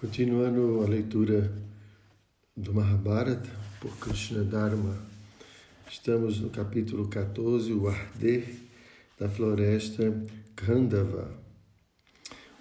Continuando 0.00 0.82
a 0.82 0.88
leitura 0.88 1.52
do 2.56 2.72
Mahabharata 2.72 3.50
por 3.78 3.94
Krishna 3.98 4.42
Dharma, 4.42 4.96
estamos 5.90 6.40
no 6.40 6.48
capítulo 6.48 7.06
14, 7.06 7.70
o 7.74 7.86
arder 7.86 8.48
da 9.18 9.28
floresta 9.28 10.10
Khandava. 10.56 11.30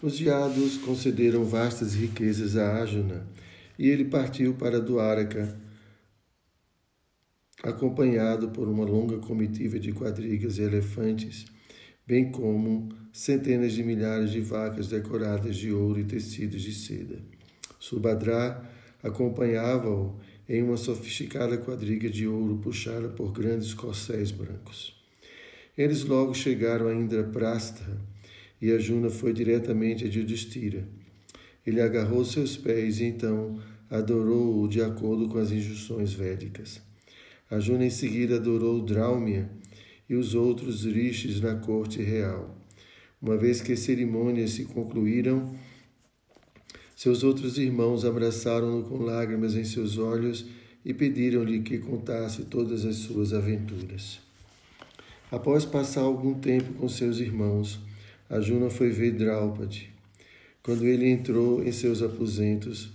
Os 0.02 0.20
viados 0.20 0.80
concederam 0.80 1.46
vastas 1.46 1.94
riquezas 1.94 2.58
a 2.58 2.82
Arjuna 2.82 3.26
e 3.78 3.88
ele 3.88 4.04
partiu 4.04 4.56
para 4.56 4.82
Dwaraka, 4.82 5.58
acompanhado 7.64 8.50
por 8.50 8.68
uma 8.68 8.84
longa 8.84 9.18
comitiva 9.18 9.80
de 9.80 9.94
quadrigas 9.94 10.58
e 10.58 10.64
elefantes, 10.64 11.46
bem 12.10 12.32
como 12.32 12.90
centenas 13.14 13.74
de 13.74 13.84
milhares 13.84 14.32
de 14.32 14.42
vacas 14.42 14.88
decoradas 14.88 15.56
de 15.56 15.72
ouro 15.72 16.00
e 16.00 16.04
tecidos 16.04 16.64
de 16.64 16.74
seda. 16.74 17.20
Subhadra 17.80 18.68
acompanhava-o 19.04 20.20
em 20.50 20.64
uma 20.64 20.76
sofisticada 20.76 21.56
quadriga 21.60 22.10
de 22.10 22.26
ouro 22.26 22.58
puxada 22.58 23.10
por 23.10 23.32
grandes 23.32 23.76
corcéis 23.76 24.32
brancos. 24.32 25.00
Eles 25.78 26.04
logo 26.04 26.34
chegaram 26.34 26.88
a 26.88 26.96
Indraprastha 26.96 27.86
e 28.60 28.72
a 28.72 28.80
Juna 28.80 29.12
foi 29.12 29.32
diretamente 29.32 30.04
a 30.04 30.08
Yudhishthira. 30.08 30.88
Ele 31.64 31.80
agarrou 31.80 32.26
seus 32.26 32.58
pés 32.58 33.00
e 33.00 33.04
então 33.04 33.60
adorou-o 33.88 34.68
de 34.68 34.82
acordo 34.82 35.30
com 35.30 35.38
as 35.38 35.52
instruções 35.52 36.12
védicas. 36.12 36.82
A 37.52 37.60
Juna 37.60 37.86
em 37.86 37.92
seguida 37.92 38.38
adorou 38.38 38.82
Draumia 38.82 39.59
e 40.10 40.16
os 40.16 40.34
outros 40.34 40.86
rishis 40.86 41.40
na 41.40 41.56
corte 41.56 42.02
real. 42.02 42.58
Uma 43.22 43.38
vez 43.38 43.62
que 43.62 43.74
as 43.74 43.80
cerimônias 43.82 44.52
se 44.52 44.66
concluíram, 44.66 45.54
seus 46.96 47.24
outros 47.24 47.58
irmãos 47.58 48.04
abraçaram-no 48.04 48.84
com 48.84 48.98
lágrimas 48.98 49.56
em 49.56 49.64
seus 49.64 49.98
olhos 49.98 50.46
e 50.84 50.94
pediram-lhe 50.94 51.62
que 51.62 51.78
contasse 51.78 52.44
todas 52.44 52.86
as 52.86 52.96
suas 52.96 53.34
aventuras. 53.34 54.20
Após 55.32 55.64
passar 55.64 56.02
algum 56.02 56.34
tempo 56.34 56.74
com 56.74 56.90
seus 56.90 57.20
irmãos, 57.20 57.80
a 58.30 58.40
Juna 58.42 58.70
foi 58.70 58.90
ver 58.90 59.12
Draupadi. 59.12 59.94
Quando 60.64 60.86
ele 60.86 61.10
entrou 61.10 61.64
em 61.64 61.72
seus 61.72 62.02
aposentos, 62.02 62.92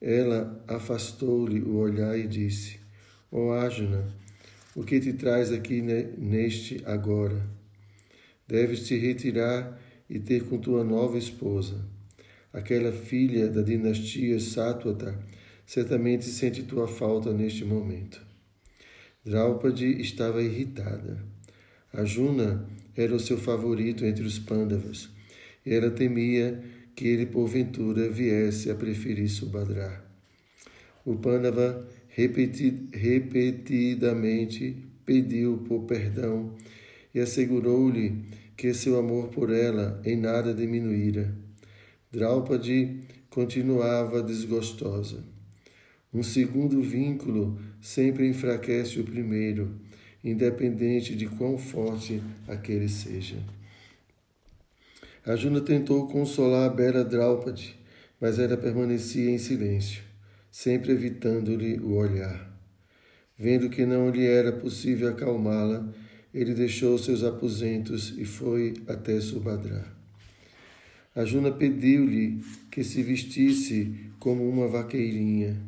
ela 0.00 0.64
afastou-lhe 0.66 1.60
o 1.60 1.76
olhar 1.76 2.18
e 2.18 2.26
disse: 2.26 2.80
Ó 3.30 3.48
oh, 3.48 3.52
Arjuna, 3.52 4.14
o 4.74 4.82
que 4.82 4.98
te 4.98 5.12
traz 5.12 5.52
aqui 5.52 5.80
neste 5.82 6.80
agora? 6.84 7.40
Deves 8.46 8.86
te 8.86 8.96
retirar 8.96 9.80
e 10.08 10.18
ter 10.18 10.44
com 10.44 10.58
tua 10.58 10.82
nova 10.84 11.16
esposa. 11.16 11.84
Aquela 12.52 12.92
filha 12.92 13.48
da 13.48 13.62
dinastia 13.62 14.38
Satvata 14.38 15.18
certamente 15.66 16.24
sente 16.26 16.62
tua 16.62 16.86
falta 16.86 17.32
neste 17.32 17.64
momento. 17.64 18.20
Draupadi 19.24 20.00
estava 20.00 20.42
irritada. 20.42 21.24
Arjuna 21.92 22.68
era 22.96 23.14
o 23.14 23.20
seu 23.20 23.38
favorito 23.38 24.04
entre 24.04 24.24
os 24.24 24.38
Pandavas, 24.38 25.08
e 25.64 25.72
ela 25.72 25.90
temia 25.90 26.62
que 26.94 27.08
ele 27.08 27.26
porventura 27.26 28.08
viesse 28.08 28.70
a 28.70 28.74
preferir 28.74 29.28
Subhadra. 29.28 30.04
O 31.04 31.16
Pandava 31.16 31.86
repetidamente 32.16 34.76
pediu 35.04 35.58
por 35.58 35.84
perdão 35.84 36.54
e 37.14 37.20
assegurou-lhe 37.20 38.24
que 38.56 38.72
seu 38.72 38.98
amor 38.98 39.28
por 39.28 39.52
ela 39.52 40.00
em 40.04 40.16
nada 40.16 40.54
diminuíra. 40.54 41.36
Draupadi 42.10 43.02
continuava 43.28 44.22
desgostosa. 44.22 45.22
Um 46.12 46.22
segundo 46.22 46.80
vínculo 46.80 47.58
sempre 47.80 48.28
enfraquece 48.28 49.00
o 49.00 49.04
primeiro, 49.04 49.80
independente 50.22 51.16
de 51.16 51.26
quão 51.26 51.58
forte 51.58 52.22
aquele 52.46 52.88
seja. 52.88 53.38
Arjuna 55.26 55.60
tentou 55.60 56.06
consolar 56.06 56.70
a 56.70 56.72
bela 56.72 57.04
Draupadi, 57.04 57.74
mas 58.20 58.38
ela 58.38 58.56
permanecia 58.56 59.28
em 59.30 59.38
silêncio, 59.38 60.04
sempre 60.54 60.92
evitando-lhe 60.92 61.80
o 61.80 61.96
olhar. 61.96 62.48
Vendo 63.36 63.68
que 63.68 63.84
não 63.84 64.08
lhe 64.08 64.24
era 64.24 64.52
possível 64.52 65.08
acalmá-la, 65.08 65.92
ele 66.32 66.54
deixou 66.54 66.96
seus 66.96 67.24
aposentos 67.24 68.14
e 68.16 68.24
foi 68.24 68.74
até 68.86 69.20
Subhadra. 69.20 69.84
Juna 71.24 71.50
pediu-lhe 71.50 72.40
que 72.70 72.84
se 72.84 73.02
vestisse 73.02 74.12
como 74.20 74.48
uma 74.48 74.68
vaqueirinha. 74.68 75.60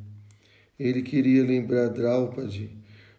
Ele 0.78 1.02
queria 1.02 1.42
lembrar 1.42 1.88
Draupadi 1.88 2.70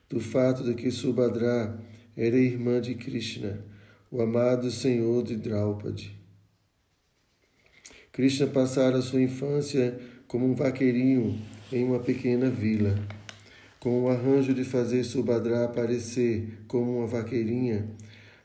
do 0.10 0.22
fato 0.22 0.64
de 0.64 0.74
que 0.74 0.90
Subhadra 0.90 1.78
era 2.16 2.38
irmã 2.38 2.80
de 2.80 2.96
Krishna, 2.96 3.60
o 4.10 4.22
amado 4.22 4.72
senhor 4.72 5.22
de 5.22 5.36
Draupadi. 5.36 6.18
Krishna 8.14 8.48
passara 8.48 9.02
sua 9.02 9.22
infância 9.22 10.00
como 10.30 10.46
um 10.46 10.56
vaqueirinho 10.56 11.38
em 11.72 11.84
uma 11.84 12.00
pequena 12.00 12.50
vila. 12.50 12.98
Com 13.80 14.04
o 14.04 14.10
arranjo 14.10 14.54
de 14.54 14.64
fazer 14.64 15.04
Subhadra 15.04 15.66
aparecer 15.66 16.60
como 16.68 16.98
uma 16.98 17.08
vaqueirinha, 17.08 17.88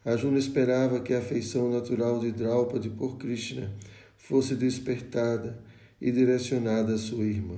Arjuna 0.05 0.38
esperava 0.38 1.00
que 1.00 1.15
a 1.15 1.19
afeição 1.19 1.71
natural 1.71 2.19
de 2.19 2.33
Draupadi 2.33 2.91
por 2.91 3.16
Krishna 3.16 3.72
fosse 4.16 4.55
despertada 4.55 5.59
e 6.00 6.10
direcionada 6.10 6.94
à 6.94 6.99
sua 6.99 7.25
irmã. 7.25 7.56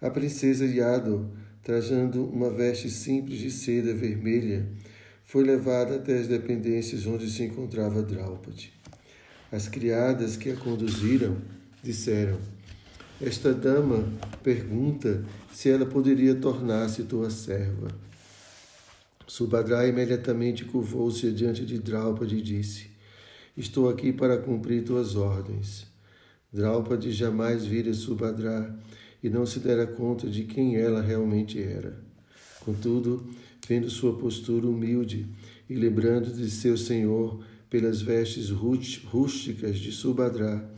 A 0.00 0.08
princesa 0.10 0.64
Yadu, 0.64 1.30
trajando 1.62 2.24
uma 2.24 2.48
veste 2.48 2.88
simples 2.88 3.38
de 3.40 3.50
seda 3.50 3.92
vermelha, 3.92 4.66
foi 5.24 5.44
levada 5.44 5.96
até 5.96 6.18
as 6.18 6.26
dependências 6.26 7.04
onde 7.06 7.30
se 7.30 7.42
encontrava 7.42 8.02
Draupadi. 8.02 8.72
As 9.52 9.68
criadas 9.68 10.36
que 10.36 10.50
a 10.50 10.56
conduziram 10.56 11.36
disseram: 11.82 12.38
esta 13.20 13.52
dama 13.52 14.04
pergunta 14.42 15.24
se 15.52 15.68
ela 15.68 15.84
poderia 15.84 16.34
tornar-se 16.34 17.02
tua 17.02 17.30
serva. 17.30 17.88
Subhadra 19.26 19.86
imediatamente 19.86 20.64
curvou-se 20.64 21.30
diante 21.32 21.66
de 21.66 21.78
Draupadi 21.78 22.36
e 22.36 22.42
disse: 22.42 22.90
Estou 23.56 23.88
aqui 23.88 24.12
para 24.12 24.38
cumprir 24.38 24.84
tuas 24.84 25.16
ordens. 25.16 25.86
Draupadi 26.52 27.12
jamais 27.12 27.64
vira 27.66 27.92
Subhadra 27.92 28.74
e 29.22 29.28
não 29.28 29.44
se 29.44 29.58
dera 29.58 29.86
conta 29.86 30.28
de 30.28 30.44
quem 30.44 30.76
ela 30.76 31.02
realmente 31.02 31.60
era. 31.60 31.98
Contudo, 32.60 33.28
vendo 33.68 33.90
sua 33.90 34.16
postura 34.16 34.66
humilde 34.66 35.26
e 35.68 35.74
lembrando 35.74 36.32
de 36.32 36.50
seu 36.50 36.76
senhor 36.76 37.42
pelas 37.68 38.00
vestes 38.00 38.48
rústicas 38.50 39.78
de 39.78 39.92
Subhadra, 39.92 40.70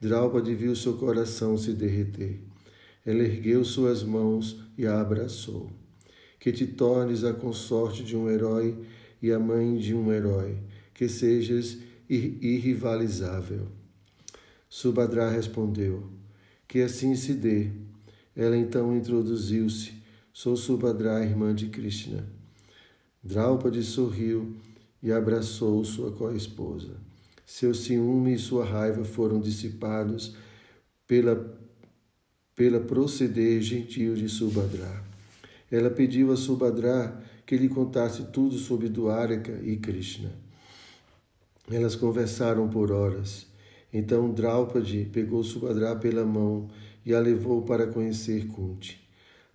Draupadi 0.00 0.54
viu 0.54 0.74
seu 0.74 0.94
coração 0.94 1.58
se 1.58 1.72
derreter. 1.74 2.40
Ela 3.04 3.22
ergueu 3.22 3.62
suas 3.64 4.02
mãos 4.02 4.58
e 4.78 4.86
a 4.86 4.98
abraçou. 4.98 5.70
Que 6.38 6.50
te 6.50 6.66
tornes 6.66 7.22
a 7.22 7.34
consorte 7.34 8.02
de 8.02 8.16
um 8.16 8.30
herói 8.30 8.78
e 9.20 9.30
a 9.30 9.38
mãe 9.38 9.76
de 9.76 9.94
um 9.94 10.10
herói, 10.10 10.56
que 10.94 11.06
sejas 11.06 11.76
irrivalizável. 12.08 13.68
Subhadra 14.68 15.28
respondeu: 15.28 16.04
Que 16.66 16.80
assim 16.80 17.14
se 17.14 17.34
dê. 17.34 17.70
Ela 18.34 18.56
então 18.56 18.96
introduziu-se: 18.96 19.92
Sou 20.32 20.56
Subhadra, 20.56 21.22
irmã 21.22 21.54
de 21.54 21.66
Krishna. 21.66 22.26
Draupadi 23.22 23.82
sorriu 23.82 24.56
e 25.02 25.12
abraçou 25.12 25.84
sua 25.84 26.10
co-esposa. 26.12 27.09
Seu 27.50 27.74
ciúme 27.74 28.34
e 28.34 28.38
sua 28.38 28.64
raiva 28.64 29.04
foram 29.04 29.40
dissipados 29.40 30.36
pela, 31.04 31.52
pela 32.54 32.78
proceder 32.78 33.60
gentil 33.60 34.14
de 34.14 34.28
Subhadra. 34.28 35.02
Ela 35.68 35.90
pediu 35.90 36.30
a 36.30 36.36
Subhadra 36.36 37.20
que 37.44 37.56
lhe 37.56 37.68
contasse 37.68 38.26
tudo 38.26 38.56
sobre 38.56 38.88
Dwaraka 38.88 39.60
e 39.64 39.76
Krishna. 39.78 40.30
Elas 41.68 41.96
conversaram 41.96 42.68
por 42.68 42.92
horas. 42.92 43.48
Então 43.92 44.32
Draupadi 44.32 45.10
pegou 45.12 45.42
Subhadra 45.42 45.96
pela 45.96 46.24
mão 46.24 46.70
e 47.04 47.12
a 47.12 47.18
levou 47.18 47.62
para 47.62 47.88
conhecer 47.88 48.46
Kunti. 48.46 49.00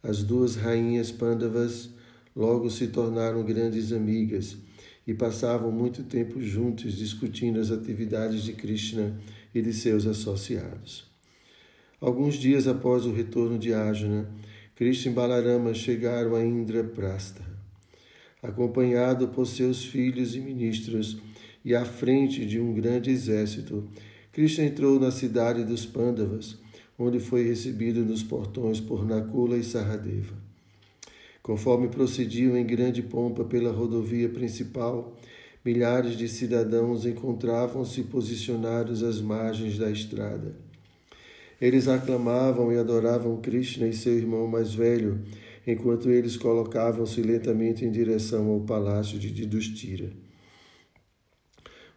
As 0.03 0.21
duas 0.21 0.57
rainhas 0.57 1.13
Pandavas 1.13 1.91
logo 2.36 2.69
se 2.69 2.88
tornaram 2.88 3.41
grandes 3.45 3.94
amigas 3.94 4.57
e 5.07 5.13
passavam 5.13 5.71
muito 5.71 6.03
tempo 6.03 6.41
juntos 6.41 6.93
discutindo 6.93 7.59
as 7.59 7.71
atividades 7.71 8.43
de 8.43 8.53
Krishna 8.53 9.15
e 9.53 9.61
de 9.61 9.71
seus 9.71 10.07
associados. 10.07 11.05
Alguns 12.01 12.35
dias 12.35 12.67
após 12.67 13.05
o 13.05 13.11
retorno 13.11 13.57
de 13.57 13.73
Arjuna, 13.73 14.29
Krishna 14.75 15.11
e 15.11 15.15
Balarama 15.15 15.73
chegaram 15.73 16.35
a 16.35 16.43
Indraprastha. 16.43 17.43
Acompanhado 18.41 19.29
por 19.29 19.47
seus 19.47 19.85
filhos 19.85 20.35
e 20.35 20.39
ministros 20.39 21.17
e 21.63 21.73
à 21.73 21.85
frente 21.85 22.45
de 22.45 22.59
um 22.59 22.73
grande 22.73 23.09
exército, 23.09 23.87
Krishna 24.31 24.65
entrou 24.65 24.99
na 24.99 25.11
cidade 25.11 25.63
dos 25.63 25.85
Pandavas, 25.85 26.57
onde 26.99 27.19
foi 27.19 27.47
recebido 27.47 28.03
nos 28.05 28.21
portões 28.21 28.79
por 28.79 29.05
Nakula 29.05 29.57
e 29.57 29.63
Saradeva. 29.63 30.44
Conforme 31.45 31.89
procediam 31.89 32.57
em 32.57 32.65
grande 32.65 33.03
pompa 33.03 33.44
pela 33.44 33.71
rodovia 33.71 34.27
principal, 34.27 35.15
milhares 35.63 36.18
de 36.18 36.27
cidadãos 36.27 37.06
encontravam-se 37.06 38.01
posicionados 38.06 39.03
às 39.03 39.21
margens 39.21 39.77
da 39.77 39.92
estrada. 39.92 40.56
Eles 41.62 41.88
aclamavam 41.88 42.74
e 42.74 42.80
adoravam 42.80 43.38
Krishna 43.38 43.86
e 43.86 43.94
seu 43.94 44.18
irmão 44.18 44.47
mais 44.47 44.74
velho, 44.74 45.21
enquanto 45.68 46.09
eles 46.09 46.36
colocavam-se 46.36 47.21
lentamente 47.21 47.86
em 47.86 47.91
direção 47.91 48.50
ao 48.50 48.62
palácio 48.62 49.19
de 49.19 49.30
Didustira. 49.30 50.09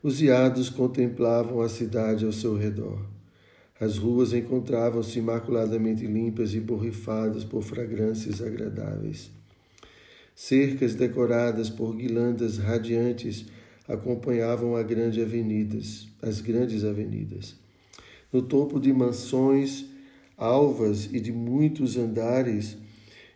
Os 0.03 0.21
iados 0.21 0.69
contemplavam 0.69 1.63
a 1.63 1.71
cidade 1.71 2.27
ao 2.27 2.33
seu 2.33 2.55
redor. 2.55 3.01
As 3.81 3.97
ruas 3.97 4.35
encontravam-se 4.35 5.19
imaculadamente 5.19 6.05
limpas 6.05 6.53
e 6.53 6.61
borrifadas 6.61 7.45
por 7.45 7.63
fragrâncias 7.63 8.43
agradáveis. 8.43 9.38
Cercas 10.41 10.95
decoradas 10.95 11.69
por 11.69 11.97
guirlandas 11.97 12.59
radiantes 12.59 13.47
acompanhavam 13.89 14.77
as 14.77 14.87
grandes 14.87 15.21
avenidas, 15.21 16.07
as 16.23 16.41
grandes 16.41 16.85
avenidas. 16.85 17.57
No 18.33 18.41
topo 18.43 18.79
de 18.79 18.93
mansões 18.93 19.87
alvas 20.37 21.07
e 21.13 21.19
de 21.19 21.33
muitos 21.33 21.97
andares 21.97 22.77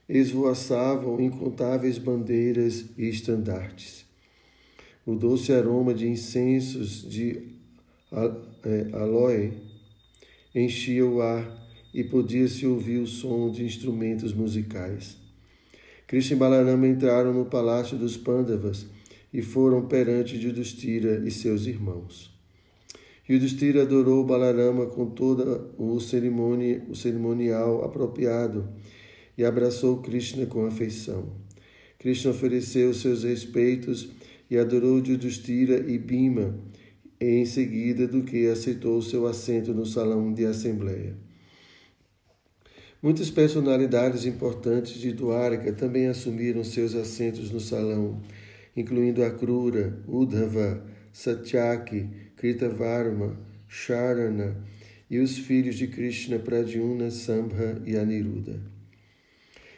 esvoaçavam 0.08 1.20
incontáveis 1.20 1.98
bandeiras 1.98 2.84
e 2.96 3.08
estandartes. 3.08 4.04
O 5.04 5.16
doce 5.16 5.52
aroma 5.52 5.92
de 5.92 6.06
incensos 6.06 7.02
de 7.02 7.48
é, 8.12 8.96
aloe 8.96 9.54
enchia 10.54 11.04
o 11.04 11.20
ar 11.20 11.68
e 11.92 12.04
podia-se 12.04 12.64
ouvir 12.64 12.98
o 12.98 13.08
som 13.08 13.50
de 13.50 13.64
instrumentos 13.64 14.32
musicais. 14.32 15.20
Krishna 16.12 16.36
e 16.36 16.38
Balarama 16.38 16.86
entraram 16.86 17.32
no 17.32 17.46
palácio 17.46 17.96
dos 17.96 18.18
Pandavas 18.18 18.84
e 19.32 19.40
foram 19.40 19.86
perante 19.86 20.36
Yudhishthira 20.36 21.22
e 21.26 21.30
seus 21.30 21.64
irmãos. 21.64 22.30
Yudhishthira 23.26 23.80
adorou 23.80 24.22
Balarama 24.22 24.84
com 24.84 25.06
todo 25.06 25.72
o, 25.78 25.94
o 25.94 26.94
cerimonial 26.94 27.82
apropriado 27.82 28.68
e 29.38 29.42
abraçou 29.42 30.02
Krishna 30.02 30.44
com 30.44 30.66
afeição. 30.66 31.32
Krishna 31.98 32.32
ofereceu 32.32 32.92
seus 32.92 33.24
respeitos 33.24 34.10
e 34.50 34.58
adorou 34.58 34.98
Yudhishthira 34.98 35.90
e 35.90 35.96
Bhima, 35.96 36.60
em 37.18 37.46
seguida 37.46 38.06
do 38.06 38.22
que 38.22 38.48
aceitou 38.48 39.00
seu 39.00 39.26
assento 39.26 39.72
no 39.72 39.86
salão 39.86 40.30
de 40.34 40.44
assembleia. 40.44 41.16
Muitas 43.02 43.32
personalidades 43.32 44.24
importantes 44.26 44.94
de 45.00 45.12
Dwarka 45.12 45.72
também 45.72 46.06
assumiram 46.06 46.62
seus 46.62 46.94
assentos 46.94 47.50
no 47.50 47.58
salão, 47.58 48.22
incluindo 48.76 49.24
Akrura, 49.24 49.98
Udhava, 50.06 50.86
Satyaki, 51.12 52.08
Kritavarma, 52.36 53.36
Sharana 53.66 54.56
e 55.10 55.18
os 55.18 55.36
filhos 55.36 55.74
de 55.74 55.88
Krishna 55.88 56.38
Pradyumna, 56.38 57.10
Sambha 57.10 57.82
e 57.84 57.96
Aniruddha. 57.96 58.60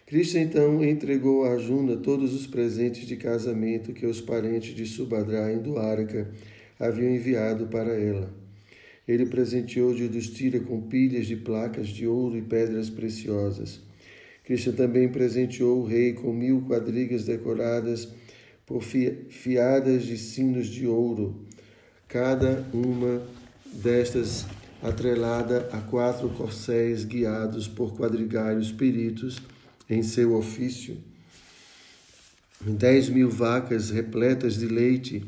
Krishna 0.05 0.41
então 0.41 0.85
entregou 0.85 1.47
a 1.47 1.53
Arjuna 1.53 1.97
todos 1.97 2.35
os 2.35 2.47
presentes 2.47 3.07
de 3.07 3.17
casamento 3.17 3.95
que 3.95 4.05
os 4.05 4.21
parentes 4.21 4.77
de 4.77 4.85
Subhadra 4.85 5.51
em 5.51 5.63
Dwarka 5.63 6.31
haviam 6.79 7.11
enviado 7.11 7.69
para 7.69 7.95
ela. 7.99 8.44
Ele 9.07 9.27
presenteou 9.27 9.93
Yudhishthira 9.93 10.61
com 10.61 10.81
pilhas 10.81 11.27
de 11.27 11.37
placas 11.37 11.89
de 11.89 12.07
ouro 12.07 12.37
e 12.37 12.43
pedras 12.43 12.89
preciosas. 12.89 13.81
Krishna 14.45 14.73
também 14.73 15.09
presenteou 15.09 15.81
o 15.81 15.87
rei 15.87 16.13
com 16.13 16.33
mil 16.33 16.63
quadrigas 16.63 17.25
decoradas 17.25 18.09
por 18.67 18.83
fiadas 18.83 20.05
de 20.05 20.17
sinos 20.17 20.67
de 20.69 20.87
ouro, 20.87 21.45
cada 22.09 22.67
uma 22.73 23.23
destas 23.73 24.47
atrelada 24.83 25.69
a 25.73 25.81
quatro 25.81 26.29
corcéis 26.31 27.05
guiados 27.05 27.67
por 27.67 27.97
quadrigários 27.97 28.71
peritos 28.71 29.41
em 29.89 30.03
seu 30.03 30.35
ofício. 30.35 30.97
Dez 32.61 33.09
mil 33.09 33.31
vacas 33.31 33.91
repletas 33.91 34.59
de 34.59 34.67
leite 34.67 35.23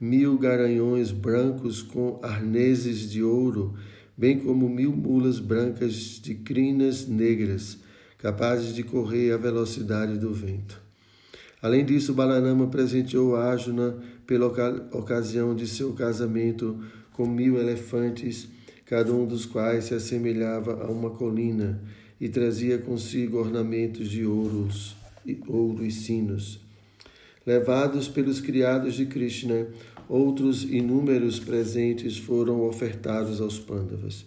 mil 0.00 0.36
garanhões 0.36 1.10
brancos 1.10 1.82
com 1.82 2.18
arneses 2.22 3.10
de 3.10 3.22
ouro, 3.22 3.74
bem 4.16 4.38
como 4.38 4.68
mil 4.68 4.92
mulas 4.92 5.38
brancas 5.38 6.20
de 6.22 6.34
crinas 6.34 7.06
negras, 7.06 7.78
capazes 8.18 8.74
de 8.74 8.82
correr 8.82 9.32
à 9.32 9.36
velocidade 9.36 10.18
do 10.18 10.32
vento. 10.32 10.82
Além 11.62 11.84
disso, 11.84 12.12
Balarama 12.12 12.66
presenteou 12.66 13.36
Arjuna 13.36 13.96
pela 14.26 14.46
ocasião 14.92 15.54
de 15.54 15.66
seu 15.66 15.92
casamento 15.92 16.78
com 17.12 17.26
mil 17.26 17.58
elefantes, 17.58 18.48
cada 18.84 19.12
um 19.12 19.26
dos 19.26 19.46
quais 19.46 19.84
se 19.84 19.94
assemelhava 19.94 20.84
a 20.84 20.90
uma 20.90 21.10
colina 21.10 21.80
e 22.20 22.28
trazia 22.28 22.78
consigo 22.78 23.38
ornamentos 23.38 24.10
de 24.10 24.26
ouros, 24.26 24.96
ouro 25.46 25.84
e 25.84 25.90
sinos. 25.90 26.63
Levados 27.46 28.08
pelos 28.08 28.40
criados 28.40 28.94
de 28.94 29.04
Krishna, 29.04 29.66
outros 30.08 30.64
inúmeros 30.64 31.38
presentes 31.38 32.16
foram 32.16 32.62
ofertados 32.62 33.40
aos 33.40 33.58
Pandavas. 33.58 34.24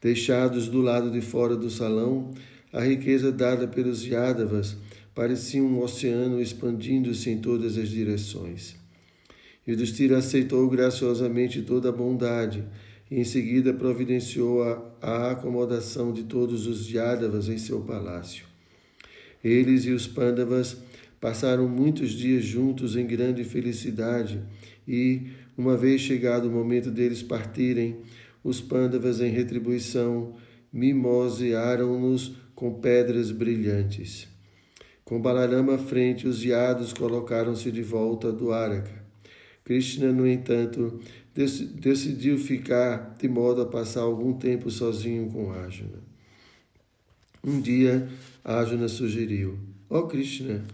Deixados 0.00 0.68
do 0.68 0.80
lado 0.80 1.10
de 1.10 1.20
fora 1.20 1.56
do 1.56 1.70
salão, 1.70 2.32
a 2.72 2.80
riqueza 2.80 3.30
dada 3.30 3.66
pelos 3.66 4.04
Yadavas 4.04 4.76
parecia 5.14 5.62
um 5.62 5.80
oceano 5.80 6.40
expandindo-se 6.40 7.28
em 7.30 7.38
todas 7.38 7.76
as 7.76 7.88
direções. 7.88 8.76
Yudhishthira 9.66 10.18
aceitou 10.18 10.68
graciosamente 10.68 11.62
toda 11.62 11.90
a 11.90 11.92
bondade 11.92 12.64
e 13.10 13.20
em 13.20 13.24
seguida 13.24 13.72
providenciou 13.74 14.62
a, 14.62 14.82
a 15.00 15.30
acomodação 15.32 16.12
de 16.12 16.22
todos 16.22 16.66
os 16.66 16.90
Yadavas 16.90 17.48
em 17.48 17.58
seu 17.58 17.80
palácio. 17.80 18.46
Eles 19.44 19.84
e 19.84 19.90
os 19.90 20.06
Pandavas 20.06 20.78
Passaram 21.22 21.68
muitos 21.68 22.10
dias 22.10 22.44
juntos 22.44 22.96
em 22.96 23.06
grande 23.06 23.44
felicidade 23.44 24.42
e, 24.88 25.28
uma 25.56 25.76
vez 25.76 26.00
chegado 26.00 26.48
o 26.48 26.50
momento 26.50 26.90
deles 26.90 27.22
partirem, 27.22 27.98
os 28.42 28.60
pândavas, 28.60 29.20
em 29.20 29.30
retribuição, 29.30 30.34
mimosearam-nos 30.72 32.34
com 32.56 32.74
pedras 32.74 33.30
brilhantes. 33.30 34.26
Com 35.04 35.22
Balarama 35.22 35.76
à 35.76 35.78
frente, 35.78 36.26
os 36.26 36.44
iados 36.44 36.92
colocaram-se 36.92 37.70
de 37.70 37.84
volta 37.84 38.32
do 38.32 38.50
Araka. 38.50 39.04
Krishna, 39.62 40.10
no 40.10 40.26
entanto, 40.26 40.98
decidiu 41.32 42.36
ficar 42.36 43.14
de 43.16 43.28
modo 43.28 43.62
a 43.62 43.66
passar 43.66 44.00
algum 44.00 44.32
tempo 44.32 44.72
sozinho 44.72 45.30
com 45.30 45.52
Arjuna. 45.52 46.02
Um 47.44 47.60
dia, 47.60 48.08
Arjuna 48.42 48.88
sugeriu: 48.88 49.56
Ó 49.88 50.00
oh 50.00 50.08
Krishna, 50.08 50.64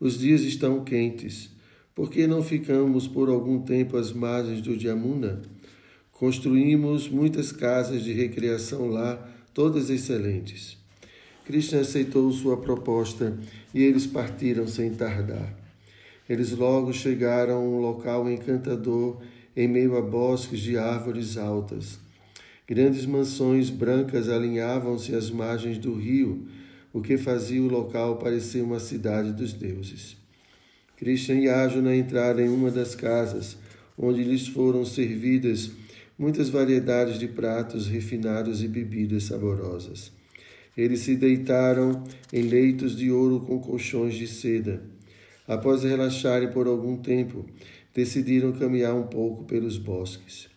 os 0.00 0.18
dias 0.18 0.42
estão 0.42 0.84
quentes. 0.84 1.50
Por 1.94 2.10
que 2.10 2.26
não 2.26 2.42
ficamos 2.42 3.08
por 3.08 3.28
algum 3.28 3.60
tempo 3.60 3.96
às 3.96 4.12
margens 4.12 4.60
do 4.60 4.78
Jamuna? 4.78 5.42
Construímos 6.12 7.08
muitas 7.08 7.50
casas 7.50 8.02
de 8.04 8.12
recreação 8.12 8.86
lá, 8.86 9.28
todas 9.52 9.90
excelentes. 9.90 10.76
Krishna 11.44 11.80
aceitou 11.80 12.30
sua 12.30 12.56
proposta 12.56 13.38
e 13.74 13.82
eles 13.82 14.06
partiram 14.06 14.66
sem 14.66 14.90
tardar. 14.90 15.56
Eles 16.28 16.52
logo 16.52 16.92
chegaram 16.92 17.54
a 17.54 17.60
um 17.60 17.80
local 17.80 18.30
encantador 18.30 19.20
em 19.56 19.66
meio 19.66 19.96
a 19.96 20.02
bosques 20.02 20.60
de 20.60 20.76
árvores 20.76 21.36
altas. 21.36 21.98
Grandes 22.66 23.06
mansões 23.06 23.70
brancas 23.70 24.28
alinhavam-se 24.28 25.14
às 25.14 25.30
margens 25.30 25.78
do 25.78 25.94
rio 25.94 26.46
o 26.92 27.00
que 27.00 27.16
fazia 27.16 27.62
o 27.62 27.68
local 27.68 28.16
parecer 28.16 28.62
uma 28.62 28.80
cidade 28.80 29.32
dos 29.32 29.52
deuses. 29.52 30.16
Krishna 30.96 31.34
e 31.36 31.48
Arjuna 31.48 31.94
entraram 31.94 32.40
em 32.40 32.48
uma 32.48 32.70
das 32.70 32.94
casas, 32.94 33.56
onde 33.96 34.24
lhes 34.24 34.48
foram 34.48 34.84
servidas 34.84 35.70
muitas 36.18 36.48
variedades 36.48 37.18
de 37.18 37.28
pratos 37.28 37.86
refinados 37.86 38.62
e 38.62 38.68
bebidas 38.68 39.24
saborosas. 39.24 40.10
Eles 40.76 41.00
se 41.00 41.14
deitaram 41.14 42.04
em 42.32 42.42
leitos 42.42 42.96
de 42.96 43.10
ouro 43.10 43.40
com 43.40 43.58
colchões 43.60 44.14
de 44.14 44.26
seda. 44.26 44.82
Após 45.46 45.82
relaxarem 45.82 46.50
por 46.50 46.66
algum 46.66 46.96
tempo, 46.96 47.44
decidiram 47.94 48.52
caminhar 48.52 48.94
um 48.94 49.06
pouco 49.06 49.44
pelos 49.44 49.78
bosques. 49.78 50.48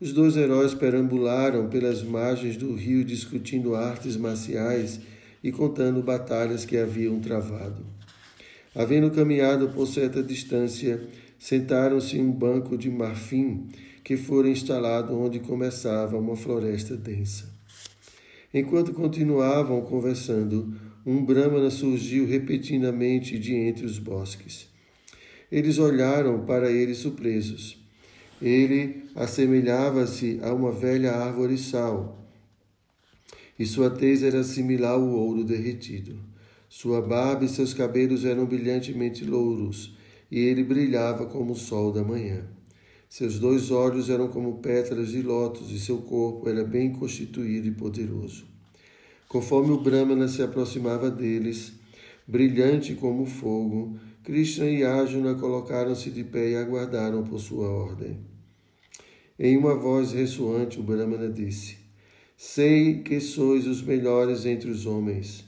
Os 0.00 0.12
dois 0.12 0.36
heróis 0.36 0.74
perambularam 0.74 1.68
pelas 1.68 2.02
margens 2.02 2.56
do 2.56 2.74
rio 2.74 3.04
discutindo 3.04 3.74
artes 3.74 4.16
marciais 4.16 5.00
e 5.44 5.52
contando 5.52 6.02
batalhas 6.02 6.64
que 6.64 6.74
haviam 6.78 7.20
travado. 7.20 7.84
Havendo 8.74 9.10
caminhado 9.10 9.68
por 9.68 9.86
certa 9.86 10.22
distância, 10.22 11.06
sentaram-se 11.38 12.16
em 12.16 12.22
um 12.22 12.32
banco 12.32 12.78
de 12.78 12.90
marfim 12.90 13.68
que 14.02 14.16
fora 14.16 14.48
instalado 14.48 15.14
onde 15.14 15.40
começava 15.40 16.18
uma 16.18 16.34
floresta 16.34 16.96
densa. 16.96 17.52
Enquanto 18.54 18.94
continuavam 18.94 19.82
conversando, 19.82 20.74
um 21.04 21.22
Brahmana 21.22 21.68
surgiu 21.68 22.26
repentinamente 22.26 23.38
de 23.38 23.54
entre 23.54 23.84
os 23.84 23.98
bosques. 23.98 24.66
Eles 25.52 25.78
olharam 25.78 26.46
para 26.46 26.70
ele 26.70 26.94
surpresos. 26.94 27.78
Ele 28.40 29.04
assemelhava-se 29.14 30.40
a 30.42 30.54
uma 30.54 30.72
velha 30.72 31.12
árvore 31.12 31.58
sal, 31.58 32.23
e 33.58 33.64
sua 33.64 33.90
tez 33.90 34.22
era 34.22 34.42
similar 34.42 34.92
ao 34.92 35.08
ouro 35.08 35.44
derretido. 35.44 36.18
Sua 36.68 37.00
barba 37.00 37.44
e 37.44 37.48
seus 37.48 37.72
cabelos 37.72 38.24
eram 38.24 38.46
brilhantemente 38.46 39.24
louros, 39.24 39.96
e 40.30 40.40
ele 40.40 40.64
brilhava 40.64 41.26
como 41.26 41.52
o 41.52 41.56
sol 41.56 41.92
da 41.92 42.02
manhã. 42.02 42.44
Seus 43.08 43.38
dois 43.38 43.70
olhos 43.70 44.10
eram 44.10 44.26
como 44.28 44.58
pétalas 44.58 45.10
de 45.10 45.22
lótus, 45.22 45.70
e 45.70 45.78
seu 45.78 45.98
corpo 45.98 46.48
era 46.48 46.64
bem 46.64 46.90
constituído 46.92 47.68
e 47.68 47.70
poderoso. 47.70 48.44
Conforme 49.28 49.70
o 49.70 49.80
Brahmana 49.80 50.26
se 50.26 50.42
aproximava 50.42 51.10
deles, 51.10 51.72
brilhante 52.26 52.94
como 52.94 53.24
fogo, 53.24 53.96
Krishna 54.24 54.66
e 54.66 54.82
Arjuna 54.82 55.34
colocaram-se 55.34 56.10
de 56.10 56.24
pé 56.24 56.50
e 56.50 56.56
aguardaram 56.56 57.22
por 57.22 57.38
sua 57.38 57.68
ordem. 57.68 58.18
Em 59.38 59.56
uma 59.56 59.74
voz 59.74 60.12
ressoante, 60.12 60.80
o 60.80 60.82
Brahmana 60.82 61.28
disse: 61.28 61.83
Sei 62.46 62.98
que 62.98 63.20
sois 63.20 63.66
os 63.66 63.82
melhores 63.82 64.44
entre 64.44 64.70
os 64.70 64.84
homens. 64.84 65.44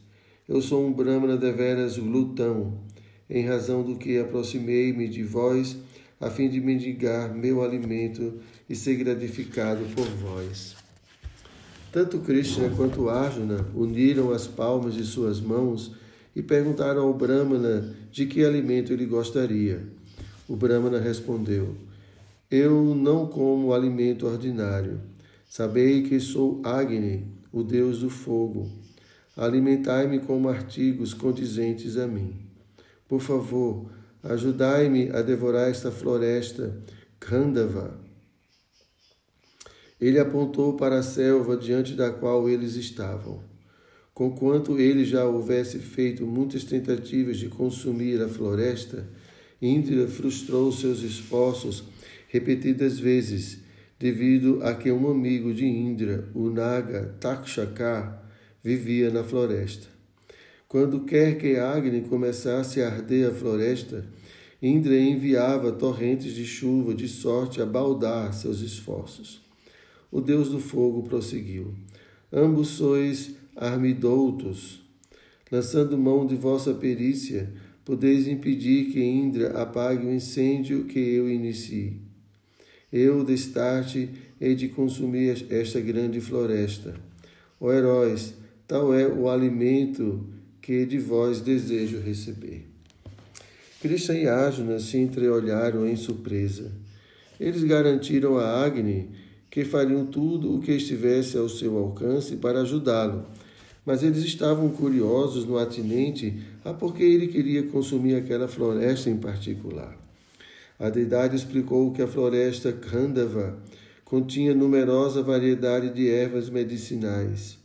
Eu 0.48 0.62
sou 0.62 0.84
um 0.84 0.90
Brahmana 0.90 1.36
deveras 1.36 1.98
glutão, 1.98 2.80
em 3.28 3.46
razão 3.46 3.82
do 3.82 3.96
que 3.96 4.18
aproximei-me 4.18 5.06
de 5.06 5.22
vós, 5.22 5.76
a 6.18 6.30
fim 6.30 6.48
de 6.48 6.58
mendigar 6.58 7.32
meu 7.34 7.62
alimento 7.62 8.40
e 8.66 8.74
ser 8.74 8.94
gratificado 8.94 9.84
por 9.94 10.06
vós. 10.06 10.74
Tanto 11.92 12.20
Krishna 12.20 12.70
quanto 12.70 13.10
Arjuna 13.10 13.66
uniram 13.74 14.32
as 14.32 14.46
palmas 14.46 14.94
de 14.94 15.04
suas 15.04 15.38
mãos 15.38 15.94
e 16.34 16.42
perguntaram 16.42 17.02
ao 17.02 17.14
Brahmana 17.14 17.94
de 18.10 18.24
que 18.24 18.42
alimento 18.42 18.94
ele 18.94 19.04
gostaria. 19.04 19.86
O 20.48 20.56
Brahmana 20.56 20.98
respondeu: 20.98 21.76
Eu 22.50 22.94
não 22.94 23.26
como 23.26 23.74
alimento 23.74 24.26
ordinário. 24.26 24.98
Sabei 25.48 26.02
que 26.02 26.18
sou 26.18 26.60
Agni, 26.64 27.26
o 27.52 27.62
deus 27.62 28.00
do 28.00 28.10
fogo. 28.10 28.70
Alimentai-me 29.36 30.18
com 30.18 30.48
artigos 30.48 31.14
condizentes 31.14 31.96
a 31.96 32.06
mim. 32.06 32.34
Por 33.08 33.20
favor, 33.20 33.90
ajudai-me 34.22 35.10
a 35.10 35.22
devorar 35.22 35.70
esta 35.70 35.90
floresta, 35.90 36.76
Khandava. 37.20 37.98
Ele 40.00 40.18
apontou 40.18 40.74
para 40.74 40.98
a 40.98 41.02
selva 41.02 41.56
diante 41.56 41.94
da 41.94 42.10
qual 42.10 42.48
eles 42.48 42.74
estavam. 42.74 43.40
Conquanto 44.12 44.78
ele 44.78 45.04
já 45.04 45.24
houvesse 45.24 45.78
feito 45.78 46.26
muitas 46.26 46.64
tentativas 46.64 47.36
de 47.36 47.48
consumir 47.48 48.20
a 48.20 48.28
floresta, 48.28 49.06
Indra 49.60 50.06
frustrou 50.06 50.70
seus 50.70 51.02
esforços 51.02 51.84
repetidas 52.28 52.98
vezes 52.98 53.65
devido 53.98 54.60
a 54.62 54.74
que 54.74 54.92
um 54.92 55.10
amigo 55.10 55.54
de 55.54 55.66
Indra, 55.66 56.28
o 56.34 56.50
Naga 56.50 57.14
Takshaka, 57.18 58.22
vivia 58.62 59.10
na 59.10 59.24
floresta. 59.24 59.86
Quando 60.68 61.04
quer 61.04 61.38
que 61.38 61.56
Agni 61.56 62.02
começasse 62.02 62.82
a 62.82 62.88
arder 62.88 63.30
a 63.30 63.34
floresta, 63.34 64.04
Indra 64.60 64.98
enviava 64.98 65.70
torrentes 65.72 66.34
de 66.34 66.44
chuva 66.44 66.94
de 66.94 67.06
sorte 67.06 67.62
a 67.62 67.66
baldar 67.66 68.32
seus 68.32 68.60
esforços. 68.60 69.40
O 70.10 70.20
deus 70.20 70.48
do 70.48 70.58
fogo 70.58 71.02
prosseguiu: 71.02 71.74
Ambos 72.32 72.68
sois 72.68 73.36
armidoutos. 73.54 74.82
Lançando 75.50 75.96
mão 75.96 76.26
de 76.26 76.34
vossa 76.34 76.74
perícia, 76.74 77.52
podeis 77.84 78.26
impedir 78.26 78.90
que 78.90 79.00
Indra 79.00 79.62
apague 79.62 80.04
o 80.04 80.12
incêndio 80.12 80.84
que 80.84 80.98
eu 80.98 81.30
inicie. 81.30 82.05
Eu, 82.96 83.22
destarte, 83.22 84.08
hei 84.40 84.54
de 84.54 84.68
consumir 84.68 85.46
esta 85.50 85.78
grande 85.80 86.18
floresta. 86.18 86.94
Ó 87.60 87.70
heróis, 87.70 88.32
tal 88.66 88.94
é 88.94 89.06
o 89.06 89.28
alimento 89.28 90.26
que 90.62 90.86
de 90.86 90.98
vós 90.98 91.42
desejo 91.42 92.00
receber. 92.00 92.66
Krishna 93.82 94.14
e 94.14 94.26
Arjuna 94.26 94.80
se 94.80 94.96
entreolharam 94.96 95.86
em 95.86 95.94
surpresa. 95.94 96.72
Eles 97.38 97.62
garantiram 97.64 98.38
a 98.38 98.64
Agni 98.64 99.10
que 99.50 99.62
fariam 99.62 100.06
tudo 100.06 100.54
o 100.54 100.60
que 100.62 100.72
estivesse 100.72 101.36
ao 101.36 101.50
seu 101.50 101.76
alcance 101.76 102.36
para 102.36 102.62
ajudá-lo, 102.62 103.26
mas 103.84 104.02
eles 104.02 104.24
estavam 104.24 104.70
curiosos 104.70 105.44
no 105.44 105.58
atinente 105.58 106.34
a 106.64 106.72
por 106.72 106.94
que 106.94 107.02
ele 107.02 107.28
queria 107.28 107.62
consumir 107.64 108.14
aquela 108.14 108.48
floresta 108.48 109.10
em 109.10 109.18
particular. 109.18 110.05
A 110.78 110.90
deidade 110.90 111.34
explicou 111.34 111.90
que 111.90 112.02
a 112.02 112.06
floresta 112.06 112.70
Khandava 112.70 113.58
continha 114.04 114.54
numerosa 114.54 115.22
variedade 115.22 115.88
de 115.90 116.10
ervas 116.10 116.50
medicinais. 116.50 117.58